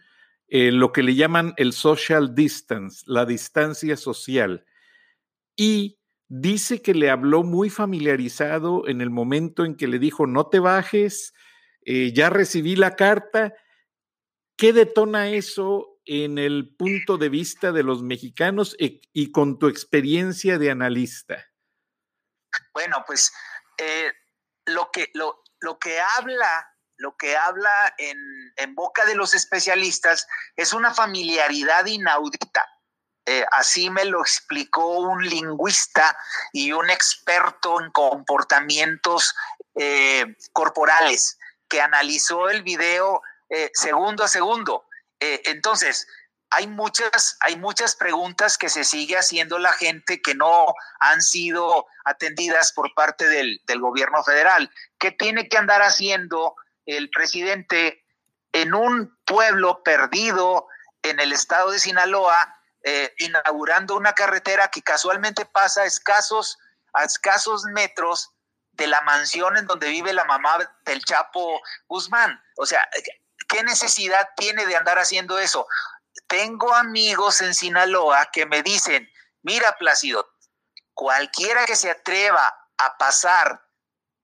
eh, 0.46 0.70
lo 0.70 0.92
que 0.92 1.02
le 1.02 1.16
llaman 1.16 1.54
el 1.56 1.72
social 1.72 2.36
distance, 2.36 3.02
la 3.06 3.26
distancia 3.26 3.96
social. 3.96 4.64
Y 5.56 5.98
dice 6.34 6.80
que 6.80 6.94
le 6.94 7.10
habló 7.10 7.42
muy 7.42 7.68
familiarizado 7.68 8.88
en 8.88 9.02
el 9.02 9.10
momento 9.10 9.66
en 9.66 9.76
que 9.76 9.86
le 9.86 9.98
dijo, 9.98 10.26
no 10.26 10.46
te 10.48 10.60
bajes, 10.60 11.34
eh, 11.84 12.12
ya 12.14 12.30
recibí 12.30 12.74
la 12.74 12.96
carta. 12.96 13.52
¿Qué 14.56 14.72
detona 14.72 15.28
eso 15.28 16.00
en 16.06 16.38
el 16.38 16.74
punto 16.74 17.18
de 17.18 17.28
vista 17.28 17.70
de 17.70 17.82
los 17.82 18.02
mexicanos 18.02 18.74
y, 18.78 19.02
y 19.12 19.30
con 19.30 19.58
tu 19.58 19.68
experiencia 19.68 20.58
de 20.58 20.70
analista? 20.70 21.44
Bueno, 22.72 23.04
pues 23.06 23.30
eh, 23.76 24.10
lo, 24.64 24.90
que, 24.90 25.10
lo, 25.12 25.42
lo 25.60 25.78
que 25.78 26.00
habla 26.00 26.66
lo 26.96 27.16
que 27.16 27.36
habla 27.36 27.94
en, 27.98 28.74
boca 28.74 29.04
de 29.04 29.16
los 29.16 29.34
especialistas 29.34 30.28
es 30.54 30.72
una 30.72 30.94
familiaridad 30.94 31.84
inaudita. 31.84 32.64
Eh, 33.24 33.44
así 33.52 33.88
me 33.88 34.04
lo 34.04 34.20
explicó 34.20 34.98
un 34.98 35.22
lingüista 35.24 36.16
y 36.52 36.72
un 36.72 36.90
experto 36.90 37.80
en 37.80 37.90
comportamientos 37.92 39.34
eh, 39.76 40.36
corporales 40.52 41.38
que 41.68 41.80
analizó 41.80 42.50
el 42.50 42.62
video 42.62 43.22
eh, 43.48 43.70
segundo 43.74 44.24
a 44.24 44.28
segundo. 44.28 44.84
Entonces, 45.20 46.08
hay 46.50 46.66
muchas, 46.66 47.38
hay 47.40 47.56
muchas 47.56 47.96
preguntas 47.96 48.58
que 48.58 48.68
se 48.68 48.84
sigue 48.84 49.16
haciendo 49.16 49.58
la 49.58 49.72
gente 49.72 50.20
que 50.20 50.34
no 50.34 50.74
han 50.98 51.22
sido 51.22 51.86
atendidas 52.04 52.72
por 52.72 52.92
parte 52.92 53.26
del, 53.28 53.62
gobierno 53.80 54.22
federal. 54.22 54.68
¿Qué 54.98 55.12
tiene 55.12 55.48
que 55.48 55.56
andar 55.56 55.80
haciendo 55.80 56.56
el 56.86 57.08
presidente 57.08 58.04
en 58.52 58.74
un 58.74 59.16
pueblo 59.24 59.82
perdido 59.82 60.66
en 61.02 61.20
el 61.20 61.32
estado 61.32 61.70
de 61.70 61.78
Sinaloa, 61.78 62.54
eh, 62.82 63.14
inaugurando 63.18 63.96
una 63.96 64.12
carretera 64.12 64.68
que 64.68 64.82
casualmente 64.82 65.44
pasa 65.44 65.82
a 65.82 65.86
escasos, 65.86 66.58
a 66.92 67.04
escasos 67.04 67.64
metros 67.64 68.30
de 68.72 68.86
la 68.86 69.00
mansión 69.02 69.56
en 69.56 69.66
donde 69.66 69.88
vive 69.88 70.12
la 70.12 70.24
mamá 70.24 70.58
del 70.84 71.04
Chapo 71.04 71.60
Guzmán? 71.88 72.42
O 72.56 72.66
sea, 72.66 72.88
¿qué 73.48 73.62
necesidad 73.62 74.30
tiene 74.36 74.66
de 74.66 74.76
andar 74.76 74.98
haciendo 74.98 75.38
eso? 75.38 75.66
tengo 76.26 76.74
amigos 76.74 77.40
en 77.40 77.54
Sinaloa 77.54 78.30
que 78.32 78.46
me 78.46 78.62
dicen, 78.62 79.10
mira 79.42 79.76
Plácido, 79.78 80.34
cualquiera 80.94 81.64
que 81.66 81.76
se 81.76 81.90
atreva 81.90 82.54
a 82.78 82.96
pasar 82.96 83.62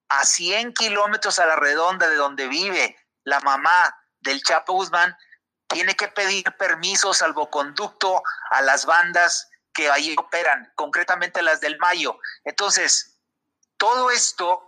a 0.08 0.24
100 0.24 0.72
kilómetros 0.72 1.38
a 1.38 1.46
la 1.46 1.56
redonda 1.56 2.08
de 2.08 2.16
donde 2.16 2.48
vive 2.48 2.96
la 3.24 3.40
mamá 3.40 3.94
del 4.20 4.42
Chapo 4.42 4.72
Guzmán, 4.74 5.16
tiene 5.68 5.94
que 5.94 6.08
pedir 6.08 6.44
permiso 6.58 7.14
salvoconducto 7.14 8.22
a 8.50 8.62
las 8.62 8.87
bandas 8.87 9.48
que 9.72 9.90
ahí 9.90 10.14
operan, 10.18 10.72
concretamente 10.75 11.42
las 11.42 11.60
del 11.60 11.78
Mayo. 11.78 12.18
Entonces, 12.44 13.18
todo 13.76 14.10
esto 14.10 14.62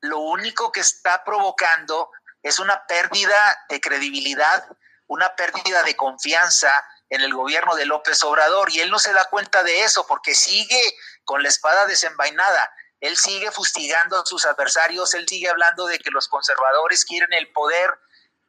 lo 0.00 0.18
único 0.18 0.72
que 0.72 0.80
está 0.80 1.24
provocando 1.24 2.10
es 2.42 2.58
una 2.58 2.86
pérdida 2.86 3.64
de 3.68 3.80
credibilidad 3.80 4.64
una 5.10 5.34
pérdida 5.34 5.82
de 5.82 5.96
confianza 5.96 6.72
en 7.08 7.20
el 7.20 7.34
gobierno 7.34 7.74
de 7.74 7.84
López 7.84 8.22
Obrador 8.22 8.70
y 8.70 8.78
él 8.78 8.90
no 8.90 9.00
se 9.00 9.12
da 9.12 9.24
cuenta 9.24 9.64
de 9.64 9.82
eso 9.82 10.06
porque 10.06 10.36
sigue 10.36 10.80
con 11.24 11.42
la 11.42 11.48
espada 11.48 11.86
desenvainada. 11.86 12.72
Él 13.00 13.16
sigue 13.16 13.50
fustigando 13.50 14.20
a 14.20 14.24
sus 14.24 14.46
adversarios, 14.46 15.14
él 15.14 15.26
sigue 15.28 15.48
hablando 15.48 15.86
de 15.86 15.98
que 15.98 16.12
los 16.12 16.28
conservadores 16.28 17.04
quieren 17.04 17.32
el 17.32 17.50
poder, 17.50 17.90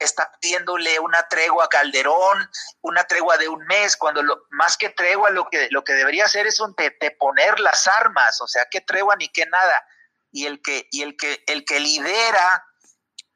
está 0.01 0.31
pidiéndole 0.41 0.99
una 0.99 1.27
tregua 1.27 1.65
a 1.65 1.69
Calderón, 1.69 2.49
una 2.81 3.03
tregua 3.03 3.37
de 3.37 3.47
un 3.47 3.63
mes, 3.65 3.95
cuando 3.95 4.23
lo, 4.23 4.45
más 4.49 4.77
que 4.77 4.89
tregua 4.89 5.29
lo 5.29 5.47
que, 5.49 5.67
lo 5.71 5.83
que 5.83 5.93
debería 5.93 6.25
hacer 6.25 6.47
es 6.47 6.59
un 6.59 6.73
de, 6.75 7.11
poner 7.19 7.59
las 7.59 7.87
armas, 7.87 8.41
o 8.41 8.47
sea, 8.47 8.65
qué 8.69 8.81
tregua 8.81 9.15
ni 9.15 9.29
qué 9.29 9.45
nada. 9.45 9.85
Y 10.31 10.45
el 10.45 10.61
que, 10.61 10.87
y 10.91 11.03
el 11.03 11.17
que, 11.17 11.43
el 11.47 11.65
que 11.65 11.79
lidera 11.79 12.65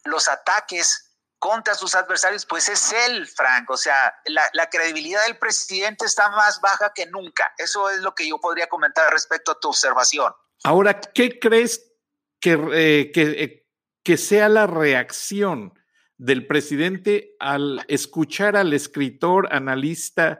los 0.05 0.27
ataques 0.27 1.05
contra 1.37 1.75
sus 1.75 1.93
adversarios, 1.93 2.45
pues 2.45 2.69
es 2.69 2.93
él, 3.07 3.27
Frank. 3.27 3.69
O 3.69 3.77
sea, 3.77 4.15
la, 4.25 4.69
credibilidad 4.69 5.23
del 5.25 5.37
presidente 5.37 6.05
está 6.05 6.29
más 6.29 6.59
baja 6.61 6.91
que 6.95 7.05
nunca. 7.05 7.53
Eso 7.57 7.89
es 7.89 7.99
lo 7.99 8.15
que 8.15 8.27
yo 8.27 8.39
podría 8.39 8.67
comentar 8.67 9.11
respecto 9.11 9.51
a 9.51 9.59
tu 9.59 9.69
observación. 9.69 10.33
Ahora, 10.63 10.99
¿qué 10.99 11.37
crees 11.37 11.91
que, 12.39 12.53
eh, 12.53 13.11
que, 13.13 13.21
eh, 13.43 13.67
que 14.03 14.17
sea 14.17 14.49
la 14.49 14.65
reacción 14.65 15.73
del 16.17 16.47
presidente 16.47 17.35
al 17.39 17.83
escuchar 17.87 18.55
al 18.55 18.73
escritor, 18.73 19.47
analista 19.51 20.39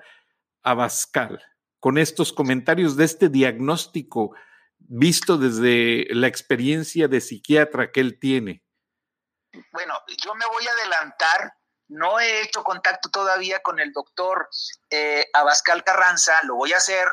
Abascal, 0.64 1.44
con 1.80 1.98
estos 1.98 2.34
comentarios 2.34 2.98
de 2.98 3.06
este 3.06 3.30
diagnóstico 3.30 4.36
visto 4.78 5.38
desde 5.38 6.08
la 6.14 6.28
experiencia 6.28 7.08
de 7.08 7.22
psiquiatra 7.22 7.92
que 7.92 8.00
él 8.00 8.20
tiene? 8.20 8.66
bueno, 9.72 9.94
yo 10.24 10.36
me 10.36 10.46
voy 10.46 10.68
a 10.68 10.72
adelantar. 10.72 11.54
No 11.88 12.20
he 12.20 12.42
hecho 12.42 12.64
contacto 12.64 13.10
todavía 13.10 13.62
con 13.62 13.80
el 13.80 13.94
doctor 13.94 14.50
eh, 14.90 15.28
Abascal 15.34 15.84
Carranza, 15.84 16.34
lo 16.44 16.56
voy 16.56 16.74
a 16.74 16.78
hacer, 16.78 17.08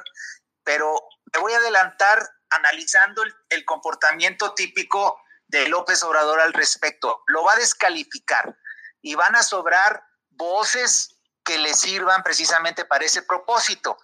pero 0.64 0.94
me 1.34 1.40
voy 1.40 1.52
a 1.52 1.58
adelantar 1.58 2.26
analizando 2.48 3.22
el, 3.50 3.64
comportamiento 3.66 4.54
típico 4.54 5.20
de 5.52 5.68
López 5.68 6.02
Obrador 6.02 6.40
al 6.40 6.52
respecto. 6.52 7.22
Lo 7.26 7.44
va 7.44 7.52
a 7.52 7.56
descalificar 7.56 8.56
y 9.02 9.14
van 9.14 9.36
a 9.36 9.42
sobrar 9.42 10.02
voces 10.30 11.16
que 11.44 11.58
le 11.58 11.74
sirvan 11.74 12.22
precisamente 12.22 12.84
para 12.84 13.04
ese 13.04 13.22
propósito. 13.22 13.98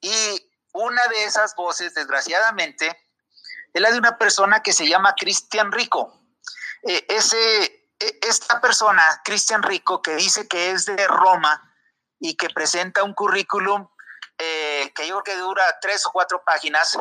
Y 0.00 0.50
una 0.72 1.06
de 1.08 1.24
esas 1.24 1.54
voces, 1.54 1.94
desgraciadamente, 1.94 2.98
es 3.72 3.82
la 3.82 3.92
de 3.92 3.98
una 3.98 4.16
persona 4.16 4.62
que 4.62 4.72
se 4.72 4.88
llama 4.88 5.14
Cristian 5.14 5.70
Rico. 5.70 6.18
Eh, 6.82 7.04
ese, 7.08 7.64
e, 7.98 8.18
esta 8.22 8.60
persona, 8.60 9.04
Cristian 9.22 9.62
Rico, 9.62 10.00
que 10.00 10.16
dice 10.16 10.48
que 10.48 10.70
es 10.70 10.86
de 10.86 11.06
Roma 11.06 11.74
y 12.18 12.36
que 12.36 12.48
presenta 12.48 13.04
un 13.04 13.12
currículum 13.12 13.86
eh, 14.38 14.90
que 14.94 15.06
yo 15.06 15.22
creo 15.22 15.36
que 15.36 15.42
dura 15.42 15.62
tres 15.82 16.06
o 16.06 16.12
cuatro 16.12 16.42
páginas, 16.42 16.98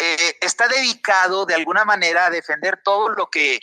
eh, 0.00 0.38
está 0.40 0.66
dedicado 0.68 1.46
de 1.46 1.54
alguna 1.54 1.84
manera 1.84 2.26
a 2.26 2.30
defender 2.30 2.80
todo 2.82 3.10
lo 3.10 3.30
que, 3.30 3.60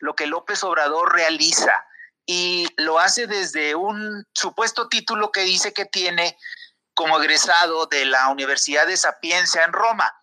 lo 0.00 0.14
que 0.14 0.26
López 0.26 0.62
Obrador 0.62 1.12
realiza 1.12 1.84
y 2.26 2.68
lo 2.76 2.98
hace 2.98 3.26
desde 3.26 3.74
un 3.74 4.26
supuesto 4.34 4.88
título 4.88 5.32
que 5.32 5.40
dice 5.40 5.72
que 5.72 5.86
tiene 5.86 6.36
como 6.94 7.20
egresado 7.20 7.86
de 7.86 8.04
la 8.04 8.28
Universidad 8.28 8.86
de 8.86 8.96
Sapienza 8.96 9.64
en 9.64 9.72
Roma. 9.72 10.14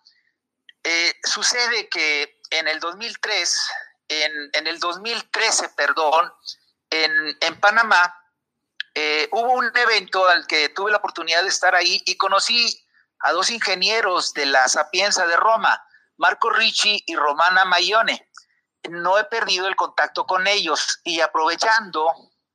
sucede 1.24 1.88
que 1.88 2.38
en 2.50 2.68
el 2.68 2.78
2003 2.80 3.60
en, 4.08 4.66
el 4.66 4.78
2013, 4.78 5.70
perdón, 5.70 6.32
en, 6.90 7.60
Panamá, 7.60 8.14
eh, 8.94 9.28
hubo 9.32 9.52
un 9.52 9.70
evento 9.74 10.26
al 10.26 10.46
que 10.46 10.68
tuve 10.70 10.90
la 10.90 10.98
oportunidad 10.98 11.42
de 11.42 11.48
estar 11.48 11.74
ahí 11.74 12.02
y 12.06 12.16
conocí 12.16 12.85
a 13.20 13.32
dos 13.32 13.50
ingenieros 13.50 14.32
de 14.34 14.46
la 14.46 14.68
Sapienza 14.68 15.26
de 15.26 15.36
Roma, 15.36 15.82
Marco 16.16 16.50
Ricci 16.50 17.02
y 17.06 17.16
Romana 17.16 17.64
Mayone. 17.64 18.30
No 18.88 19.18
he 19.18 19.24
perdido 19.24 19.66
el 19.66 19.76
contacto 19.76 20.26
con 20.26 20.46
ellos 20.46 21.00
y 21.04 21.20
aprovechando 21.20 22.12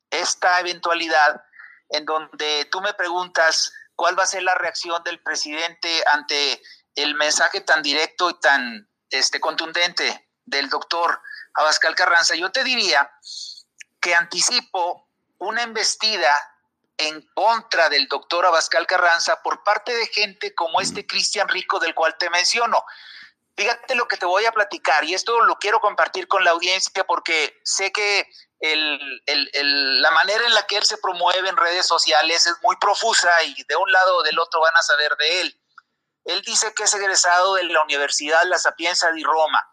esta 0.09 0.59
eventualidad 0.59 1.43
en 1.89 2.05
donde 2.05 2.67
tú 2.71 2.81
me 2.81 2.93
preguntas 2.93 3.73
cuál 3.95 4.17
va 4.17 4.23
a 4.23 4.27
ser 4.27 4.43
la 4.43 4.55
reacción 4.55 5.03
del 5.03 5.21
presidente 5.21 6.03
ante 6.11 6.61
el 6.95 7.15
mensaje 7.15 7.61
tan 7.61 7.81
directo 7.81 8.29
y 8.29 8.39
tan 8.39 8.89
este, 9.09 9.39
contundente 9.39 10.29
del 10.45 10.69
doctor 10.69 11.21
Abascal 11.53 11.95
Carranza, 11.95 12.35
yo 12.35 12.51
te 12.51 12.63
diría 12.63 13.11
que 13.99 14.15
anticipo 14.15 15.09
una 15.37 15.63
embestida 15.63 16.33
en 17.07 17.21
contra 17.33 17.89
del 17.89 18.07
doctor 18.07 18.45
Abascal 18.45 18.87
Carranza 18.87 19.41
por 19.41 19.63
parte 19.63 19.93
de 19.95 20.07
gente 20.07 20.53
como 20.55 20.81
este 20.81 21.05
Cristian 21.05 21.47
Rico 21.47 21.79
del 21.79 21.95
cual 21.95 22.15
te 22.17 22.29
menciono. 22.29 22.83
Fíjate 23.55 23.95
lo 23.95 24.07
que 24.07 24.17
te 24.17 24.25
voy 24.25 24.45
a 24.45 24.51
platicar 24.51 25.03
y 25.03 25.13
esto 25.13 25.41
lo 25.41 25.55
quiero 25.57 25.79
compartir 25.79 26.27
con 26.27 26.43
la 26.43 26.51
audiencia 26.51 27.03
porque 27.03 27.59
sé 27.63 27.91
que 27.91 28.27
la 28.61 30.11
manera 30.11 30.45
en 30.45 30.53
la 30.53 30.65
que 30.67 30.77
él 30.77 30.83
se 30.83 30.97
promueve 30.97 31.49
en 31.49 31.57
redes 31.57 31.85
sociales 31.85 32.45
es 32.45 32.55
muy 32.61 32.75
profusa 32.77 33.29
y 33.43 33.63
de 33.63 33.75
un 33.75 33.91
lado 33.91 34.17
o 34.17 34.23
del 34.23 34.39
otro 34.39 34.61
van 34.61 34.75
a 34.75 34.81
saber 34.81 35.15
de 35.17 35.41
él. 35.41 35.61
Él 36.25 36.41
dice 36.43 36.73
que 36.75 36.83
es 36.83 36.93
egresado 36.93 37.55
de 37.55 37.63
la 37.63 37.83
Universidad 37.83 38.43
La 38.45 38.59
Sapienza 38.59 39.11
de 39.11 39.23
Roma 39.23 39.67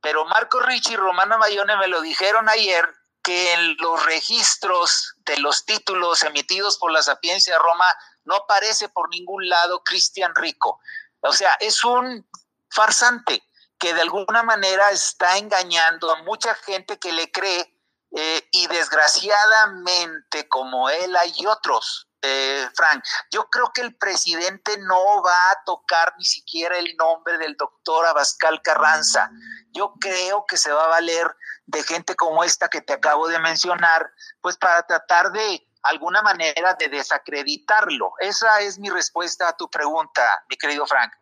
pero 0.00 0.24
Marco 0.24 0.60
Ricci 0.60 0.94
y 0.94 0.96
Romana 0.96 1.36
Mayone 1.36 1.76
me 1.76 1.88
lo 1.88 2.00
dijeron 2.00 2.48
ayer 2.48 2.88
que 3.22 3.52
en 3.52 3.76
los 3.78 4.04
registros 4.06 5.14
de 5.18 5.38
los 5.38 5.64
títulos 5.64 6.22
emitidos 6.22 6.78
por 6.78 6.92
la 6.92 7.02
Sapiencia 7.02 7.58
Roma 7.58 7.86
no 8.24 8.34
aparece 8.36 8.88
por 8.88 9.08
ningún 9.10 9.48
lado 9.48 9.82
Cristian 9.84 10.34
Rico. 10.34 10.80
O 11.20 11.32
sea, 11.32 11.52
es 11.60 11.84
un 11.84 12.26
farsante. 12.70 13.42
que 13.78 13.94
de 13.94 14.02
alguna 14.02 14.42
manera 14.42 14.90
está 14.90 15.38
engañando 15.38 16.12
a 16.12 16.22
mucha 16.22 16.54
gente 16.54 16.98
que 16.98 17.12
le 17.12 17.32
cree 17.32 17.74
eh, 18.14 18.48
y 18.52 18.66
desgraciadamente 18.66 20.48
como 20.48 20.90
él 20.90 21.16
hay 21.16 21.46
otros. 21.46 22.09
Eh, 22.22 22.68
Frank, 22.74 23.02
yo 23.30 23.48
creo 23.50 23.72
que 23.72 23.80
el 23.80 23.96
presidente 23.96 24.76
no 24.78 25.22
va 25.22 25.50
a 25.52 25.64
tocar 25.64 26.14
ni 26.18 26.24
siquiera 26.24 26.76
el 26.78 26.94
nombre 26.96 27.38
del 27.38 27.56
doctor 27.56 28.06
Abascal 28.06 28.60
Carranza. 28.62 29.30
Yo 29.72 29.94
creo 29.98 30.44
que 30.46 30.56
se 30.56 30.70
va 30.70 30.84
a 30.84 30.88
valer 30.88 31.26
de 31.66 31.82
gente 31.82 32.14
como 32.16 32.44
esta 32.44 32.68
que 32.68 32.82
te 32.82 32.92
acabo 32.92 33.28
de 33.28 33.38
mencionar, 33.38 34.10
pues 34.40 34.56
para 34.58 34.82
tratar 34.82 35.32
de 35.32 35.66
alguna 35.82 36.20
manera 36.20 36.74
de 36.78 36.88
desacreditarlo. 36.88 38.12
Esa 38.18 38.60
es 38.60 38.78
mi 38.78 38.90
respuesta 38.90 39.48
a 39.48 39.56
tu 39.56 39.70
pregunta, 39.70 40.44
mi 40.50 40.56
querido 40.56 40.86
Frank. 40.86 41.12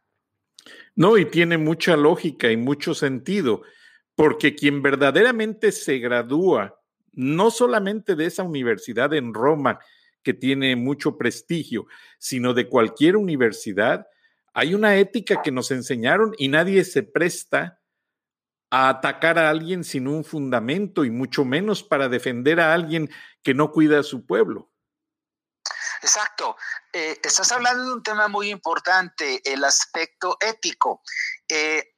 No, 0.97 1.17
y 1.17 1.27
tiene 1.27 1.59
mucha 1.59 1.97
lógica 1.97 2.51
y 2.51 2.57
mucho 2.57 2.95
sentido, 2.95 3.63
porque 4.17 4.57
quien 4.57 4.83
verdaderamente 4.83 5.71
se 5.71 5.99
gradúa, 5.99 6.81
no 7.13 7.53
solamente 7.53 8.17
de 8.17 8.27
esa 8.27 8.43
universidad 8.43 9.15
en 9.15 9.33
Roma, 9.33 9.79
que 10.29 10.35
tiene 10.35 10.77
mucho 10.77 11.17
prestigio, 11.17 11.87
sino 12.19 12.53
de 12.53 12.69
cualquier 12.69 13.17
universidad, 13.17 14.07
hay 14.53 14.75
una 14.75 14.97
ética 14.97 15.41
que 15.41 15.51
nos 15.51 15.71
enseñaron 15.71 16.35
y 16.37 16.49
nadie 16.49 16.85
se 16.85 17.03
presta 17.03 17.81
a 18.71 18.91
atacar 18.91 19.39
a 19.39 19.49
alguien 19.49 19.85
sin 19.85 20.07
un 20.07 20.25
fundamento 20.25 21.07
y 21.07 21.11
mucho 21.11 21.47
menos 21.47 21.83
para 21.83 22.11
defender 22.11 22.61
a 22.61 22.75
alguien 22.75 23.09
que 23.43 23.55
no 23.55 23.73
cuida 23.73 24.01
a 24.01 24.03
su 24.03 24.27
pueblo. 24.27 24.71
Exacto. 26.03 26.59
Eh, 26.93 27.19
estás 27.23 27.51
hablando 27.51 27.87
de 27.87 27.95
un 27.95 28.03
tema 28.03 28.29
muy 28.29 28.51
importante, 28.51 29.41
el 29.51 29.65
aspecto 29.65 30.37
ético. 30.41 31.01
Eh, 31.49 31.95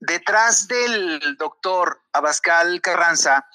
detrás 0.00 0.68
del 0.68 1.36
doctor 1.36 2.00
Abascal 2.14 2.80
Carranza 2.80 3.46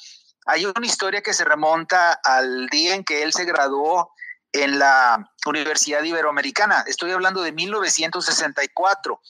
hay 0.46 0.68
una 0.68 0.86
historia 0.86 1.24
que 1.24 1.34
se 1.34 1.46
remonta 1.46 2.14
al 2.24 2.68
día 2.68 2.94
en 2.94 3.04
que 3.04 3.24
él 3.24 3.34
se 3.34 3.46
graduó 3.46 4.14
en 4.52 4.80
la 4.80 5.32
Universidad 5.46 6.04
Iberoamericana. 6.04 6.84
Estoy 6.88 7.12
hablando 7.12 7.42
de 7.42 7.52
1964. 7.52 9.22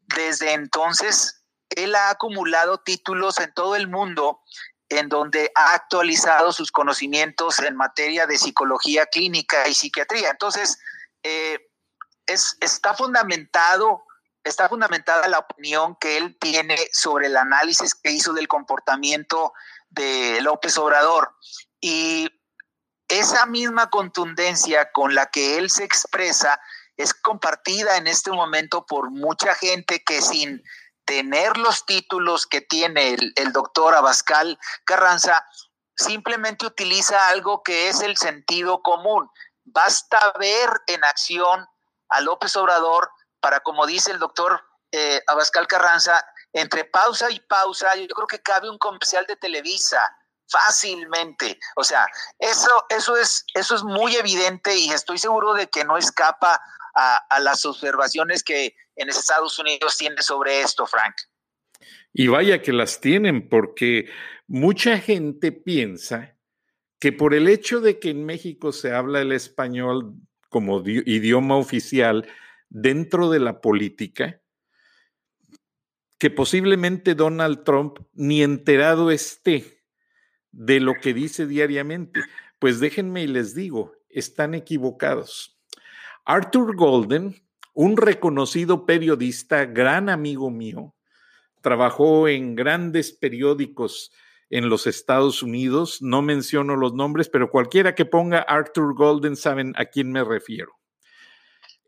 Desde 0.00 0.52
entonces, 0.52 1.44
él 1.70 1.94
ha 1.94 2.10
acumulado 2.10 2.78
títulos 2.78 3.38
en 3.40 3.52
todo 3.54 3.76
el 3.76 3.88
mundo 3.88 4.40
en 4.88 5.08
donde 5.08 5.50
ha 5.54 5.74
actualizado 5.74 6.52
sus 6.52 6.70
conocimientos 6.70 7.58
en 7.60 7.76
materia 7.76 8.26
de 8.26 8.38
psicología 8.38 9.06
clínica 9.06 9.66
y 9.66 9.74
psiquiatría. 9.74 10.30
Entonces, 10.30 10.78
eh, 11.22 11.58
es, 12.26 12.56
está 12.60 12.94
fundamentado, 12.94 14.04
está 14.44 14.68
fundamentada 14.68 15.28
la 15.28 15.38
opinión 15.38 15.96
que 15.98 16.18
él 16.18 16.36
tiene 16.38 16.76
sobre 16.92 17.28
el 17.28 17.36
análisis 17.36 17.94
que 17.94 18.10
hizo 18.10 18.34
del 18.34 18.48
comportamiento 18.48 19.54
de 19.88 20.40
López 20.42 20.76
Obrador. 20.76 21.34
Y 21.80 22.28
esa 23.18 23.44
misma 23.46 23.90
contundencia 23.90 24.90
con 24.90 25.14
la 25.14 25.26
que 25.26 25.58
él 25.58 25.70
se 25.70 25.84
expresa 25.84 26.58
es 26.96 27.12
compartida 27.12 27.96
en 27.96 28.06
este 28.06 28.30
momento 28.30 28.86
por 28.86 29.10
mucha 29.10 29.54
gente 29.54 30.02
que 30.02 30.22
sin 30.22 30.62
tener 31.04 31.56
los 31.58 31.84
títulos 31.84 32.46
que 32.46 32.62
tiene 32.62 33.16
el, 33.36 33.52
doctor 33.52 33.94
Abascal 33.94 34.58
Carranza, 34.84 35.46
simplemente 35.94 36.64
utiliza 36.64 37.28
algo 37.28 37.62
que 37.62 37.88
es 37.88 38.00
el 38.00 38.16
sentido 38.16 38.82
común. 38.82 39.28
Basta 39.64 40.32
ver 40.38 40.70
en 40.86 41.04
acción 41.04 41.66
a 42.08 42.20
López 42.22 42.56
Obrador 42.56 43.10
para, 43.40 43.60
como 43.60 43.86
dice 43.86 44.10
el 44.10 44.18
doctor 44.18 44.62
eh, 44.90 45.20
Abascal 45.26 45.66
Carranza, 45.66 46.24
entre 46.54 46.84
pausa 46.84 47.30
y 47.30 47.40
pausa, 47.40 47.94
yo 47.96 48.06
creo 48.08 48.26
que 48.26 48.42
cabe 48.42 48.70
un 48.70 48.78
comercial 48.78 49.26
de 49.26 49.36
Televisa 49.36 50.00
fácilmente. 50.52 51.58
O 51.76 51.82
sea, 51.82 52.06
eso, 52.38 52.84
eso, 52.88 53.16
es, 53.16 53.44
eso 53.54 53.74
es 53.74 53.82
muy 53.82 54.14
evidente 54.16 54.76
y 54.76 54.90
estoy 54.90 55.18
seguro 55.18 55.54
de 55.54 55.68
que 55.68 55.84
no 55.84 55.96
escapa 55.96 56.60
a, 56.94 57.40
las 57.40 57.64
observaciones 57.64 58.44
que 58.44 58.76
en 58.96 59.08
Estados 59.08 59.58
Unidos 59.58 59.96
tiene 59.96 60.22
sobre 60.22 60.60
esto, 60.60 60.86
Frank. 60.86 61.14
Y 62.12 62.28
vaya 62.28 62.60
que 62.60 62.72
las 62.72 63.00
tienen, 63.00 63.48
porque 63.48 64.10
mucha 64.46 64.98
gente 64.98 65.50
piensa 65.50 66.36
que 67.00 67.12
por 67.12 67.34
el 67.34 67.48
hecho 67.48 67.80
de 67.80 67.98
que 67.98 68.10
en 68.10 68.24
México 68.26 68.72
se 68.72 68.92
habla 68.92 69.22
el 69.22 69.32
español 69.32 70.14
como 70.50 70.82
idioma 70.86 71.56
oficial 71.56 72.28
dentro 72.68 73.30
de 73.30 73.40
la 73.40 73.60
política, 73.60 74.40
que 76.18 76.30
posiblemente 76.30 77.14
Donald 77.14 77.64
Trump 77.64 77.98
ni 78.12 78.42
enterado 78.42 79.10
esté 79.10 79.81
de 80.52 80.80
lo 80.80 80.94
que 80.94 81.14
dice 81.14 81.46
diariamente. 81.46 82.20
Pues 82.58 82.78
déjenme 82.78 83.24
y 83.24 83.26
les 83.26 83.54
digo, 83.54 83.92
están 84.08 84.54
equivocados. 84.54 85.58
Arthur 86.24 86.76
Golden, 86.76 87.34
un 87.74 87.96
reconocido 87.96 88.86
periodista, 88.86 89.64
gran 89.64 90.08
amigo 90.08 90.50
mío, 90.50 90.94
trabajó 91.62 92.28
en 92.28 92.54
grandes 92.54 93.12
periódicos 93.12 94.12
en 94.50 94.68
los 94.68 94.86
Estados 94.86 95.42
Unidos, 95.42 96.02
no 96.02 96.20
menciono 96.20 96.76
los 96.76 96.92
nombres, 96.92 97.30
pero 97.30 97.50
cualquiera 97.50 97.94
que 97.94 98.04
ponga 98.04 98.40
Arthur 98.40 98.94
Golden 98.94 99.34
saben 99.34 99.72
a 99.76 99.86
quién 99.86 100.12
me 100.12 100.22
refiero. 100.22 100.78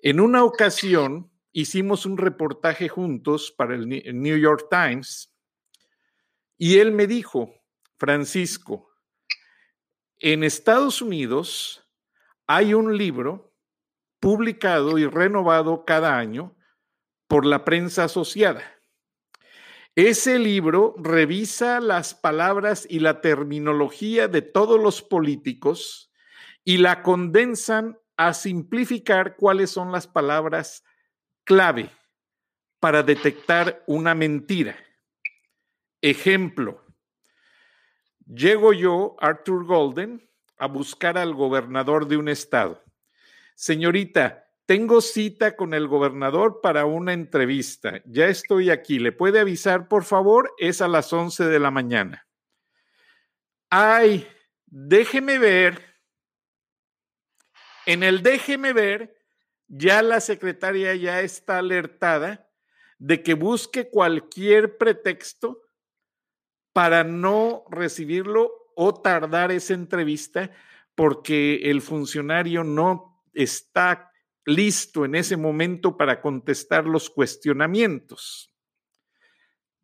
En 0.00 0.18
una 0.18 0.44
ocasión 0.44 1.31
hicimos 1.53 2.07
un 2.07 2.16
reportaje 2.16 2.88
juntos 2.88 3.55
para 3.57 3.74
el 3.74 3.88
New 3.88 4.38
York 4.38 4.66
Times 4.70 5.31
y 6.57 6.79
él 6.79 6.92
me 6.92 7.07
dijo, 7.07 7.53
Francisco, 8.05 8.93
en 10.19 10.45
Estados 10.45 11.01
Unidos 11.01 11.88
hay 12.47 12.75
un 12.75 12.99
libro 12.99 13.57
publicado 14.21 14.99
y 14.99 15.07
renovado 15.07 15.87
cada 15.87 16.19
año 16.19 16.55
por 17.29 17.47
la 17.47 17.64
prensa 17.64 18.05
asociada. 18.05 18.62
Ese 19.95 20.38
libro 20.38 20.95
revisa 20.99 21.81
las 21.81 22.12
palabras 22.14 22.87
y 22.90 22.99
la 22.99 23.23
terminología 23.23 24.29
de 24.29 24.43
todos 24.43 24.79
los 24.79 25.01
políticos 25.01 26.12
y 26.62 26.77
la 26.77 27.03
condensan 27.03 27.99
a 28.19 28.35
simplificar 28.35 29.37
cuáles 29.37 29.71
son 29.71 29.93
las 29.93 30.07
palabras 30.07 30.85
clave 31.45 31.88
para 32.81 33.03
detectar 33.03 33.83
una 33.87 34.14
mentira. 34.14 34.77
Ejemplo, 36.03 36.84
llego 38.27 38.73
yo, 38.73 39.17
Arthur 39.21 39.65
Golden, 39.65 40.29
a 40.57 40.67
buscar 40.67 41.19
al 41.19 41.35
gobernador 41.35 42.07
de 42.07 42.17
un 42.17 42.29
estado. 42.29 42.83
Señorita, 43.55 44.45
tengo 44.67 45.01
cita 45.01 45.57
con 45.57 45.75
el 45.75 45.87
gobernador 45.89 46.61
para 46.63 46.87
una 46.87 47.13
entrevista. 47.13 48.01
Ya 48.07 48.27
estoy 48.27 48.71
aquí. 48.71 48.99
¿Le 48.99 49.13
puede 49.13 49.41
avisar, 49.41 49.89
por 49.89 50.05
favor? 50.05 50.55
Es 50.59 50.81
a 50.81 50.89
las 50.89 51.13
11 51.13 51.45
de 51.45 51.59
la 51.61 51.71
mañana. 51.71 52.27
Ay, 53.69 54.27
déjeme 54.67 55.39
ver. 55.39 55.83
En 57.87 58.03
el 58.03 58.23
déjeme 58.23 58.73
ver, 58.73 59.15
ya 59.69 60.01
la 60.01 60.21
secretaria 60.21 60.95
ya 60.95 61.21
está 61.21 61.59
alertada 61.59 62.49
de 62.99 63.23
que 63.23 63.35
busque 63.35 63.91
cualquier 63.91 64.79
pretexto 64.79 65.63
para 66.75 67.05
no 67.05 67.65
recibirlo 67.71 68.51
o 68.75 68.93
tardar 68.93 69.53
esa 69.53 69.73
entrevista 69.73 70.51
porque 70.95 71.71
el 71.71 71.81
funcionario 71.81 72.65
no 72.65 73.23
está 73.33 74.13
listo 74.45 75.05
en 75.05 75.15
ese 75.15 75.37
momento 75.37 75.97
para 75.97 76.21
contestar 76.21 76.85
los 76.85 77.09
cuestionamientos. 77.09 78.53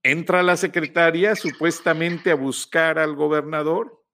Entra 0.02 0.42
la 0.42 0.56
secretaria 0.56 1.36
supuestamente 1.36 2.32
a 2.32 2.34
buscar 2.34 2.98
al 2.98 3.14
gobernador 3.14 4.04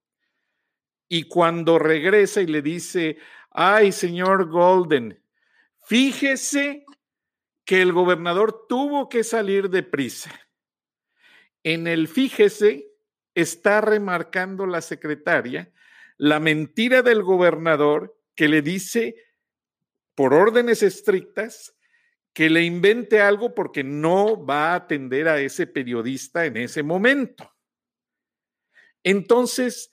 y 1.09 1.25
cuando 1.25 1.79
regresa 1.79 2.43
y 2.43 2.47
le 2.47 2.61
dice, 2.61 3.17
ay, 3.51 3.91
señor 3.91 4.51
Golden, 4.51 5.23
fíjese 5.87 6.85
que 7.65 7.81
el 7.81 7.93
gobernador 7.93 8.67
tuvo 8.69 9.09
que 9.09 9.25
salir 9.25 9.71
de 9.71 9.83
prisa. 9.83 10.31
En 11.66 11.88
el 11.88 12.07
fíjese 12.07 12.92
está 13.35 13.81
remarcando 13.81 14.66
la 14.66 14.81
secretaria 14.81 15.72
la 16.16 16.38
mentira 16.38 17.02
del 17.02 17.24
gobernador 17.24 18.16
que 18.37 18.46
le 18.46 18.62
dice 18.62 19.16
por 20.14 20.33
órdenes 20.33 20.85
estrictas 20.85 21.76
que 22.33 22.50
le 22.50 22.62
invente 22.62 23.20
algo 23.20 23.52
porque 23.52 23.83
no 23.83 24.46
va 24.46 24.70
a 24.70 24.74
atender 24.76 25.26
a 25.26 25.40
ese 25.40 25.66
periodista 25.66 26.46
en 26.46 26.57
ese 26.57 26.85
momento. 26.85 27.52
Entonces, 29.02 29.90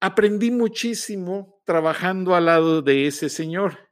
aprendí 0.00 0.50
muchísimo 0.50 1.60
trabajando 1.66 2.34
al 2.34 2.46
lado 2.46 2.80
de 2.80 3.06
ese 3.06 3.28
señor. 3.28 3.90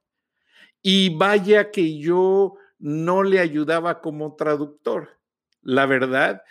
Y 0.80 1.14
vaya 1.14 1.70
que 1.70 1.98
yo 1.98 2.54
no 2.78 3.22
le 3.22 3.40
ayudaba 3.40 4.00
como 4.00 4.36
traductor, 4.36 5.20
la 5.60 5.84
verdad, 5.84 6.42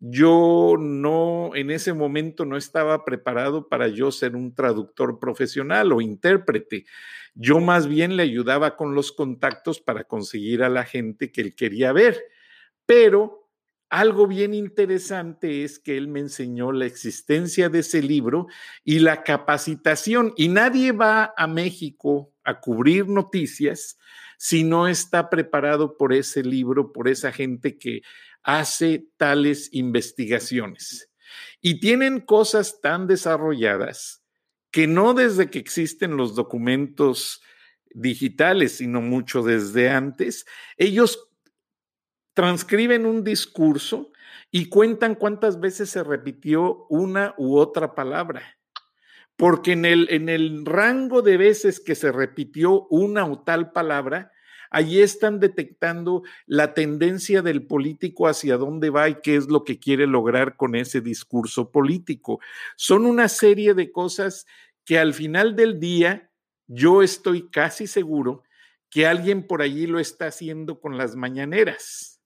yo 0.00 0.76
no, 0.78 1.50
en 1.54 1.70
ese 1.70 1.92
momento 1.92 2.44
no 2.44 2.56
estaba 2.56 3.04
preparado 3.04 3.68
para 3.68 3.88
yo 3.88 4.12
ser 4.12 4.36
un 4.36 4.54
traductor 4.54 5.18
profesional 5.18 5.92
o 5.92 6.00
intérprete. 6.00 6.86
Yo 7.34 7.60
más 7.60 7.88
bien 7.88 8.16
le 8.16 8.22
ayudaba 8.22 8.76
con 8.76 8.94
los 8.94 9.12
contactos 9.12 9.80
para 9.80 10.04
conseguir 10.04 10.62
a 10.62 10.68
la 10.68 10.84
gente 10.84 11.32
que 11.32 11.40
él 11.40 11.54
quería 11.54 11.92
ver. 11.92 12.22
Pero 12.86 13.48
algo 13.90 14.26
bien 14.26 14.54
interesante 14.54 15.64
es 15.64 15.78
que 15.78 15.96
él 15.96 16.08
me 16.08 16.20
enseñó 16.20 16.72
la 16.72 16.86
existencia 16.86 17.68
de 17.68 17.80
ese 17.80 18.02
libro 18.02 18.46
y 18.84 19.00
la 19.00 19.22
capacitación. 19.22 20.32
Y 20.36 20.48
nadie 20.48 20.92
va 20.92 21.32
a 21.36 21.46
México 21.46 22.32
a 22.44 22.60
cubrir 22.60 23.08
noticias 23.08 23.98
si 24.36 24.62
no 24.62 24.86
está 24.86 25.30
preparado 25.30 25.96
por 25.96 26.12
ese 26.12 26.44
libro, 26.44 26.92
por 26.92 27.08
esa 27.08 27.32
gente 27.32 27.76
que 27.76 28.02
hace 28.42 29.08
tales 29.16 29.68
investigaciones. 29.72 31.10
Y 31.60 31.80
tienen 31.80 32.20
cosas 32.20 32.80
tan 32.80 33.06
desarrolladas 33.06 34.24
que 34.70 34.86
no 34.86 35.14
desde 35.14 35.50
que 35.50 35.58
existen 35.58 36.16
los 36.16 36.34
documentos 36.34 37.42
digitales, 37.90 38.76
sino 38.76 39.00
mucho 39.00 39.42
desde 39.42 39.90
antes, 39.90 40.46
ellos 40.76 41.30
transcriben 42.34 43.06
un 43.06 43.24
discurso 43.24 44.12
y 44.50 44.68
cuentan 44.68 45.14
cuántas 45.14 45.60
veces 45.60 45.90
se 45.90 46.04
repitió 46.04 46.86
una 46.88 47.34
u 47.36 47.58
otra 47.58 47.94
palabra. 47.94 48.58
Porque 49.36 49.72
en 49.72 49.84
el, 49.84 50.08
en 50.10 50.28
el 50.28 50.64
rango 50.64 51.22
de 51.22 51.36
veces 51.36 51.80
que 51.80 51.94
se 51.94 52.12
repitió 52.12 52.86
una 52.88 53.24
o 53.24 53.42
tal 53.42 53.72
palabra, 53.72 54.32
Allí 54.70 55.00
están 55.00 55.40
detectando 55.40 56.22
la 56.46 56.74
tendencia 56.74 57.42
del 57.42 57.66
político 57.66 58.28
hacia 58.28 58.56
dónde 58.56 58.90
va 58.90 59.08
y 59.08 59.16
qué 59.22 59.36
es 59.36 59.48
lo 59.48 59.64
que 59.64 59.78
quiere 59.78 60.06
lograr 60.06 60.56
con 60.56 60.74
ese 60.74 61.00
discurso 61.00 61.70
político. 61.70 62.40
Son 62.76 63.06
una 63.06 63.28
serie 63.28 63.74
de 63.74 63.90
cosas 63.90 64.46
que 64.84 64.98
al 64.98 65.14
final 65.14 65.56
del 65.56 65.80
día 65.80 66.30
yo 66.66 67.02
estoy 67.02 67.48
casi 67.50 67.86
seguro 67.86 68.42
que 68.90 69.06
alguien 69.06 69.46
por 69.46 69.62
allí 69.62 69.86
lo 69.86 69.98
está 69.98 70.26
haciendo 70.26 70.80
con 70.80 70.96
las 70.96 71.16
mañaneras. 71.16 72.20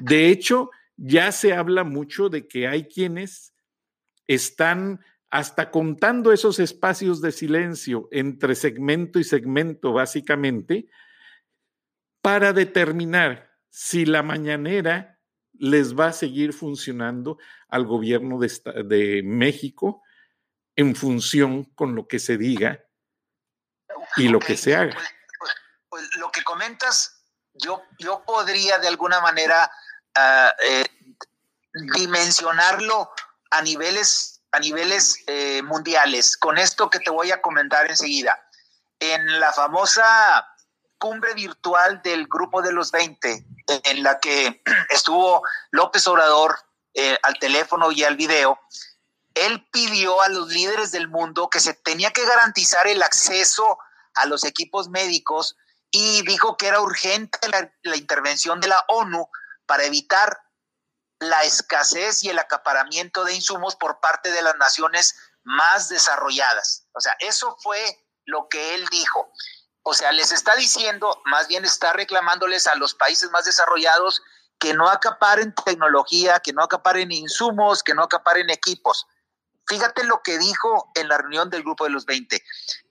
De 0.00 0.28
hecho, 0.28 0.70
ya 0.96 1.30
se 1.32 1.52
habla 1.52 1.84
mucho 1.84 2.28
de 2.28 2.48
que 2.48 2.66
hay 2.66 2.84
quienes 2.84 3.54
están 4.26 5.00
hasta 5.30 5.70
contando 5.70 6.32
esos 6.32 6.58
espacios 6.58 7.20
de 7.20 7.32
silencio 7.32 8.08
entre 8.10 8.54
segmento 8.54 9.18
y 9.18 9.24
segmento, 9.24 9.92
básicamente, 9.92 10.88
para 12.26 12.52
determinar 12.52 13.56
si 13.70 14.04
la 14.04 14.24
mañanera 14.24 15.20
les 15.52 15.94
va 15.94 16.08
a 16.08 16.12
seguir 16.12 16.52
funcionando 16.52 17.38
al 17.68 17.86
gobierno 17.86 18.40
de, 18.40 19.22
México 19.24 20.02
en 20.74 20.96
función 20.96 21.62
con 21.76 21.94
lo 21.94 22.08
que 22.08 22.18
se 22.18 22.36
diga 22.36 22.84
y 24.16 24.26
lo 24.26 24.40
que 24.40 24.56
se 24.56 24.74
haga. 24.74 24.92
Pues, 24.92 25.08
pues, 25.38 25.52
pues, 25.88 26.16
lo 26.16 26.32
que 26.32 26.42
comentas, 26.42 27.22
yo, 27.54 27.84
yo 28.00 28.24
podría 28.26 28.80
de 28.80 28.88
alguna 28.88 29.20
manera 29.20 29.70
ah, 30.16 30.52
eh, 30.64 30.84
dimensionarlo 31.94 33.08
a 33.52 33.62
niveles, 33.62 34.42
a 34.50 34.58
niveles 34.58 35.22
eh, 35.28 35.62
mundiales, 35.62 36.36
con 36.36 36.58
esto 36.58 36.90
que 36.90 36.98
te 36.98 37.10
voy 37.10 37.30
a 37.30 37.40
comentar 37.40 37.88
enseguida. 37.88 38.36
En 38.98 39.38
la 39.38 39.52
famosa 39.52 40.44
cumbre 40.98 41.34
virtual 41.34 42.00
del 42.02 42.26
Grupo 42.26 42.62
de 42.62 42.72
los 42.72 42.90
20, 42.90 43.46
en 43.84 44.02
la 44.02 44.18
que 44.20 44.62
estuvo 44.90 45.42
López 45.70 46.06
Obrador 46.06 46.56
eh, 46.94 47.18
al 47.22 47.38
teléfono 47.38 47.92
y 47.92 48.04
al 48.04 48.16
video, 48.16 48.58
él 49.34 49.68
pidió 49.70 50.22
a 50.22 50.28
los 50.28 50.48
líderes 50.48 50.92
del 50.92 51.08
mundo 51.08 51.50
que 51.50 51.60
se 51.60 51.74
tenía 51.74 52.10
que 52.10 52.24
garantizar 52.24 52.86
el 52.86 53.02
acceso 53.02 53.78
a 54.14 54.24
los 54.24 54.44
equipos 54.44 54.88
médicos 54.88 55.56
y 55.90 56.22
dijo 56.22 56.56
que 56.56 56.68
era 56.68 56.80
urgente 56.80 57.38
la, 57.48 57.70
la 57.82 57.96
intervención 57.96 58.60
de 58.60 58.68
la 58.68 58.82
ONU 58.88 59.28
para 59.66 59.84
evitar 59.84 60.40
la 61.18 61.42
escasez 61.42 62.24
y 62.24 62.30
el 62.30 62.38
acaparamiento 62.38 63.24
de 63.24 63.34
insumos 63.34 63.76
por 63.76 64.00
parte 64.00 64.30
de 64.30 64.42
las 64.42 64.56
naciones 64.56 65.14
más 65.42 65.88
desarrolladas. 65.88 66.86
O 66.92 67.00
sea, 67.00 67.14
eso 67.20 67.56
fue 67.62 67.78
lo 68.24 68.48
que 68.48 68.74
él 68.74 68.86
dijo. 68.90 69.30
O 69.88 69.94
sea, 69.94 70.10
les 70.10 70.32
está 70.32 70.56
diciendo, 70.56 71.22
más 71.26 71.46
bien 71.46 71.64
está 71.64 71.92
reclamándoles 71.92 72.66
a 72.66 72.74
los 72.74 72.92
países 72.92 73.30
más 73.30 73.44
desarrollados 73.44 74.20
que 74.58 74.74
no 74.74 74.88
acaparen 74.88 75.54
tecnología, 75.64 76.40
que 76.40 76.52
no 76.52 76.64
acaparen 76.64 77.12
insumos, 77.12 77.84
que 77.84 77.94
no 77.94 78.02
acaparen 78.02 78.50
equipos. 78.50 79.06
Fíjate 79.68 80.02
lo 80.02 80.22
que 80.24 80.38
dijo 80.38 80.90
en 80.96 81.06
la 81.06 81.18
reunión 81.18 81.50
del 81.50 81.62
grupo 81.62 81.84
de 81.84 81.90
los 81.90 82.04
20. 82.04 82.42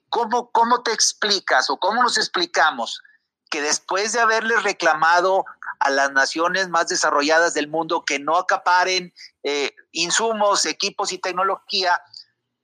¿Cómo, 0.08 0.50
cómo 0.52 0.82
te 0.82 0.92
explicas 0.92 1.68
o 1.68 1.76
cómo 1.76 2.02
nos 2.02 2.16
explicamos 2.16 3.02
que 3.50 3.60
después 3.60 4.14
de 4.14 4.20
haberles 4.20 4.62
reclamado 4.62 5.44
a 5.80 5.90
las 5.90 6.12
naciones 6.12 6.70
más 6.70 6.88
desarrolladas 6.88 7.52
del 7.52 7.68
mundo 7.68 8.06
que 8.06 8.18
no 8.18 8.38
acaparen 8.38 9.12
eh, 9.42 9.74
insumos, 9.92 10.64
equipos 10.64 11.12
y 11.12 11.18
tecnología, 11.18 12.00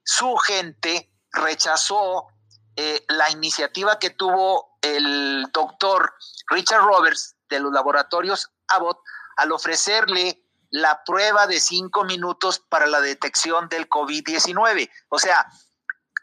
su 0.03 0.35
gente 0.37 1.13
rechazó 1.31 2.32
eh, 2.75 3.05
la 3.09 3.29
iniciativa 3.29 3.99
que 3.99 4.11
tuvo 4.11 4.77
el 4.81 5.47
doctor 5.51 6.13
Richard 6.47 6.83
Roberts 6.83 7.35
de 7.49 7.59
los 7.59 7.71
laboratorios 7.71 8.51
Abbott 8.67 8.99
al 9.37 9.51
ofrecerle 9.51 10.43
la 10.69 11.03
prueba 11.03 11.45
de 11.45 11.59
cinco 11.59 12.03
minutos 12.03 12.59
para 12.59 12.87
la 12.87 12.99
detección 12.99 13.69
del 13.69 13.87
COVID-19. 13.87 14.89
O 15.09 15.19
sea, 15.19 15.47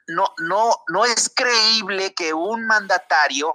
no, 0.08 0.34
no, 0.38 0.74
no 0.88 1.04
es 1.04 1.30
creíble 1.34 2.14
que 2.14 2.34
un 2.34 2.66
mandatario 2.66 3.52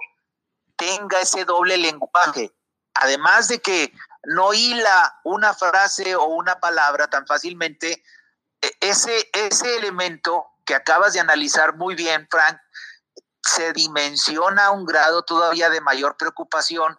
tenga 0.76 1.20
ese 1.20 1.44
doble 1.44 1.76
lenguaje. 1.76 2.54
Además 2.94 3.48
de 3.48 3.60
que 3.60 3.92
no 4.24 4.54
hila 4.54 5.20
una 5.24 5.52
frase 5.52 6.16
o 6.16 6.24
una 6.24 6.58
palabra 6.60 7.08
tan 7.08 7.26
fácilmente, 7.26 8.02
e, 8.62 8.76
ese, 8.80 9.28
ese 9.34 9.76
elemento 9.76 10.46
que 10.66 10.74
acabas 10.74 11.14
de 11.14 11.20
analizar 11.20 11.76
muy 11.76 11.94
bien, 11.94 12.26
Frank, 12.30 12.58
se 13.40 13.72
dimensiona 13.72 14.66
a 14.66 14.70
un 14.72 14.84
grado 14.84 15.22
todavía 15.22 15.70
de 15.70 15.80
mayor 15.80 16.16
preocupación 16.16 16.98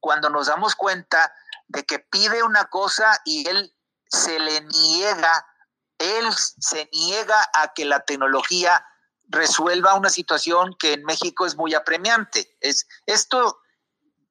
cuando 0.00 0.30
nos 0.30 0.46
damos 0.46 0.76
cuenta 0.76 1.34
de 1.66 1.84
que 1.84 1.98
pide 1.98 2.42
una 2.42 2.66
cosa 2.66 3.20
y 3.24 3.46
él 3.48 3.74
se 4.06 4.38
le 4.38 4.60
niega, 4.62 5.46
él 5.98 6.24
se 6.34 6.88
niega 6.92 7.46
a 7.54 7.74
que 7.74 7.84
la 7.84 8.00
tecnología 8.00 8.86
resuelva 9.24 9.94
una 9.94 10.08
situación 10.08 10.74
que 10.78 10.94
en 10.94 11.04
México 11.04 11.44
es 11.44 11.56
muy 11.56 11.74
apremiante. 11.74 12.56
Es, 12.60 12.86
esto 13.04 13.60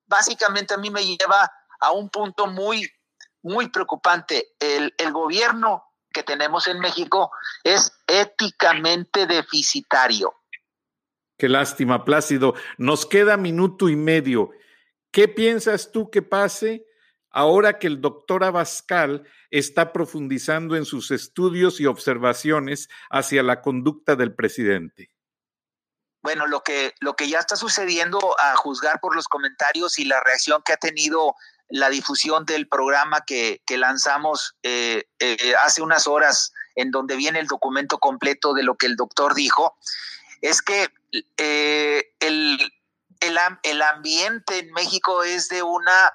básicamente 0.07 0.73
a 0.73 0.77
mí 0.77 0.89
me 0.89 1.05
lleva 1.05 1.51
a 1.81 1.91
un 1.91 2.09
punto 2.09 2.47
muy, 2.47 2.89
muy 3.43 3.69
preocupante. 3.69 4.55
El, 4.59 4.95
el 4.97 5.11
gobierno 5.11 5.86
que 6.17 6.23
tenemos 6.23 6.67
en 6.67 6.79
México 6.79 7.29
es 7.63 7.91
éticamente 8.07 9.27
deficitario. 9.27 10.33
Qué 11.37 11.47
lástima, 11.47 12.05
Plácido. 12.05 12.55
Nos 12.79 13.05
queda 13.05 13.37
minuto 13.37 13.87
y 13.87 13.95
medio. 13.95 14.49
¿Qué 15.11 15.27
piensas 15.27 15.91
tú 15.91 16.09
que 16.09 16.23
pase 16.23 16.87
ahora 17.29 17.77
que 17.77 17.85
el 17.85 18.01
doctor 18.01 18.43
Abascal 18.43 19.27
está 19.51 19.93
profundizando 19.93 20.75
en 20.75 20.85
sus 20.85 21.11
estudios 21.11 21.79
y 21.79 21.85
observaciones 21.85 22.89
hacia 23.11 23.43
la 23.43 23.61
conducta 23.61 24.15
del 24.15 24.33
presidente? 24.33 25.11
Bueno, 26.23 26.47
lo 26.47 26.63
que, 26.63 26.95
lo 26.99 27.15
que 27.15 27.29
ya 27.29 27.37
está 27.37 27.55
sucediendo 27.55 28.19
a 28.39 28.55
juzgar 28.55 28.99
por 28.99 29.15
los 29.15 29.27
comentarios 29.27 29.99
y 29.99 30.05
la 30.05 30.19
reacción 30.19 30.63
que 30.65 30.73
ha 30.73 30.77
tenido 30.77 31.35
la 31.69 31.89
difusión 31.89 32.45
del 32.45 32.67
programa 32.67 33.21
que, 33.21 33.61
lanzamos 33.69 34.55
eh, 34.63 35.03
eh, 35.19 35.55
hace 35.63 35.81
unas 35.81 36.07
horas, 36.07 36.53
en 36.75 36.91
donde 36.91 37.15
viene 37.15 37.39
el 37.39 37.47
documento 37.47 37.97
completo 37.99 38.53
de 38.53 38.63
lo 38.63 38.75
que 38.75 38.85
el 38.85 38.95
doctor 38.95 39.33
dijo, 39.33 39.77
es 40.41 40.61
que 40.61 40.89
eh, 41.37 42.13
el, 42.19 42.73
el, 43.19 43.81
ambiente 43.81 44.59
en 44.59 44.71
México 44.71 45.23
es 45.23 45.49
de 45.49 45.63
una 45.63 46.13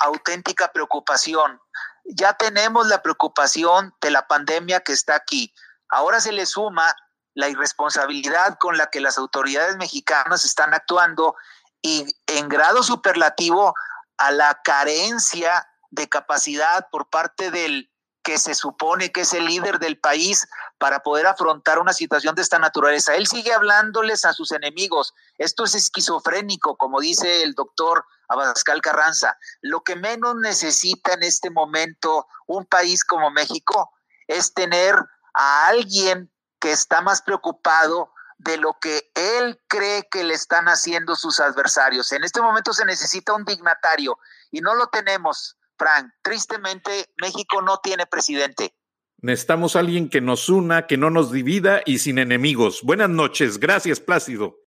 auténtica 0.00 0.72
preocupación. 0.72 1.60
Ya 2.04 2.34
tenemos 2.34 2.86
la 2.86 3.02
preocupación 3.02 3.94
de 4.00 4.10
la 4.10 4.26
pandemia 4.26 4.80
que 4.80 4.92
está 4.92 5.16
aquí. 5.16 5.52
Ahora 5.88 6.20
se 6.20 6.32
le 6.32 6.46
suma 6.46 6.94
la 7.34 7.48
irresponsabilidad 7.48 8.56
con 8.58 8.78
la 8.78 8.86
que 8.86 9.00
las 9.00 9.18
autoridades 9.18 9.76
mexicanas 9.76 10.44
están 10.44 10.72
actuando 10.74 11.34
y 11.82 12.06
en 12.26 12.48
grado 12.48 12.82
superlativo 12.82 13.74
a 14.18 14.30
la 14.30 14.60
carencia 14.64 15.66
de 15.90 16.08
capacidad 16.08 16.88
por 16.90 17.08
parte 17.08 17.50
del 17.50 17.90
que 18.24 18.38
se 18.38 18.54
supone 18.54 19.12
que 19.12 19.20
es 19.20 19.34
el 19.34 19.44
líder 19.44 19.78
del 19.78 19.98
país 20.00 20.48
para 20.78 21.00
poder 21.00 21.26
afrontar 21.26 21.78
una 21.78 21.92
situación 21.92 22.34
de 22.34 22.40
esta 22.40 22.58
naturaleza. 22.58 23.14
Él 23.14 23.26
sigue 23.26 23.52
hablándoles 23.52 24.24
a 24.24 24.32
sus 24.32 24.50
enemigos. 24.50 25.12
Esto 25.36 25.64
es 25.64 25.74
esquizofrénico, 25.74 26.76
como 26.78 27.00
dice 27.00 27.42
el 27.42 27.52
doctor 27.52 28.06
Abascal 28.28 28.80
Carranza. 28.80 29.36
Lo 29.60 29.82
que 29.82 29.94
menos 29.94 30.36
necesita 30.36 31.12
en 31.12 31.22
este 31.22 31.50
momento 31.50 32.26
un 32.46 32.64
país 32.64 33.04
como 33.04 33.30
México 33.30 33.92
es 34.26 34.54
tener 34.54 34.96
a 35.34 35.66
alguien 35.66 36.32
que 36.60 36.72
está 36.72 37.02
más 37.02 37.20
preocupado 37.20 38.13
de 38.44 38.58
lo 38.58 38.76
que 38.80 39.10
él 39.14 39.58
cree 39.68 40.06
que 40.10 40.22
le 40.22 40.34
están 40.34 40.66
haciendo 40.66 41.16
sus 41.16 41.40
adversarios. 41.40 42.12
En 42.12 42.24
este 42.24 42.42
momento 42.42 42.72
se 42.72 42.84
necesita 42.84 43.32
un 43.32 43.44
dignatario 43.44 44.18
y 44.50 44.60
no 44.60 44.74
lo 44.74 44.88
tenemos. 44.88 45.56
Frank, 45.78 46.10
tristemente 46.22 47.06
México 47.20 47.62
no 47.62 47.78
tiene 47.78 48.06
presidente. 48.06 48.74
Necesitamos 49.22 49.74
alguien 49.74 50.10
que 50.10 50.20
nos 50.20 50.50
una, 50.50 50.86
que 50.86 50.98
no 50.98 51.08
nos 51.08 51.32
divida 51.32 51.80
y 51.86 51.98
sin 51.98 52.18
enemigos. 52.18 52.82
Buenas 52.82 53.08
noches. 53.08 53.58
Gracias, 53.58 53.98
Plácido. 53.98 54.58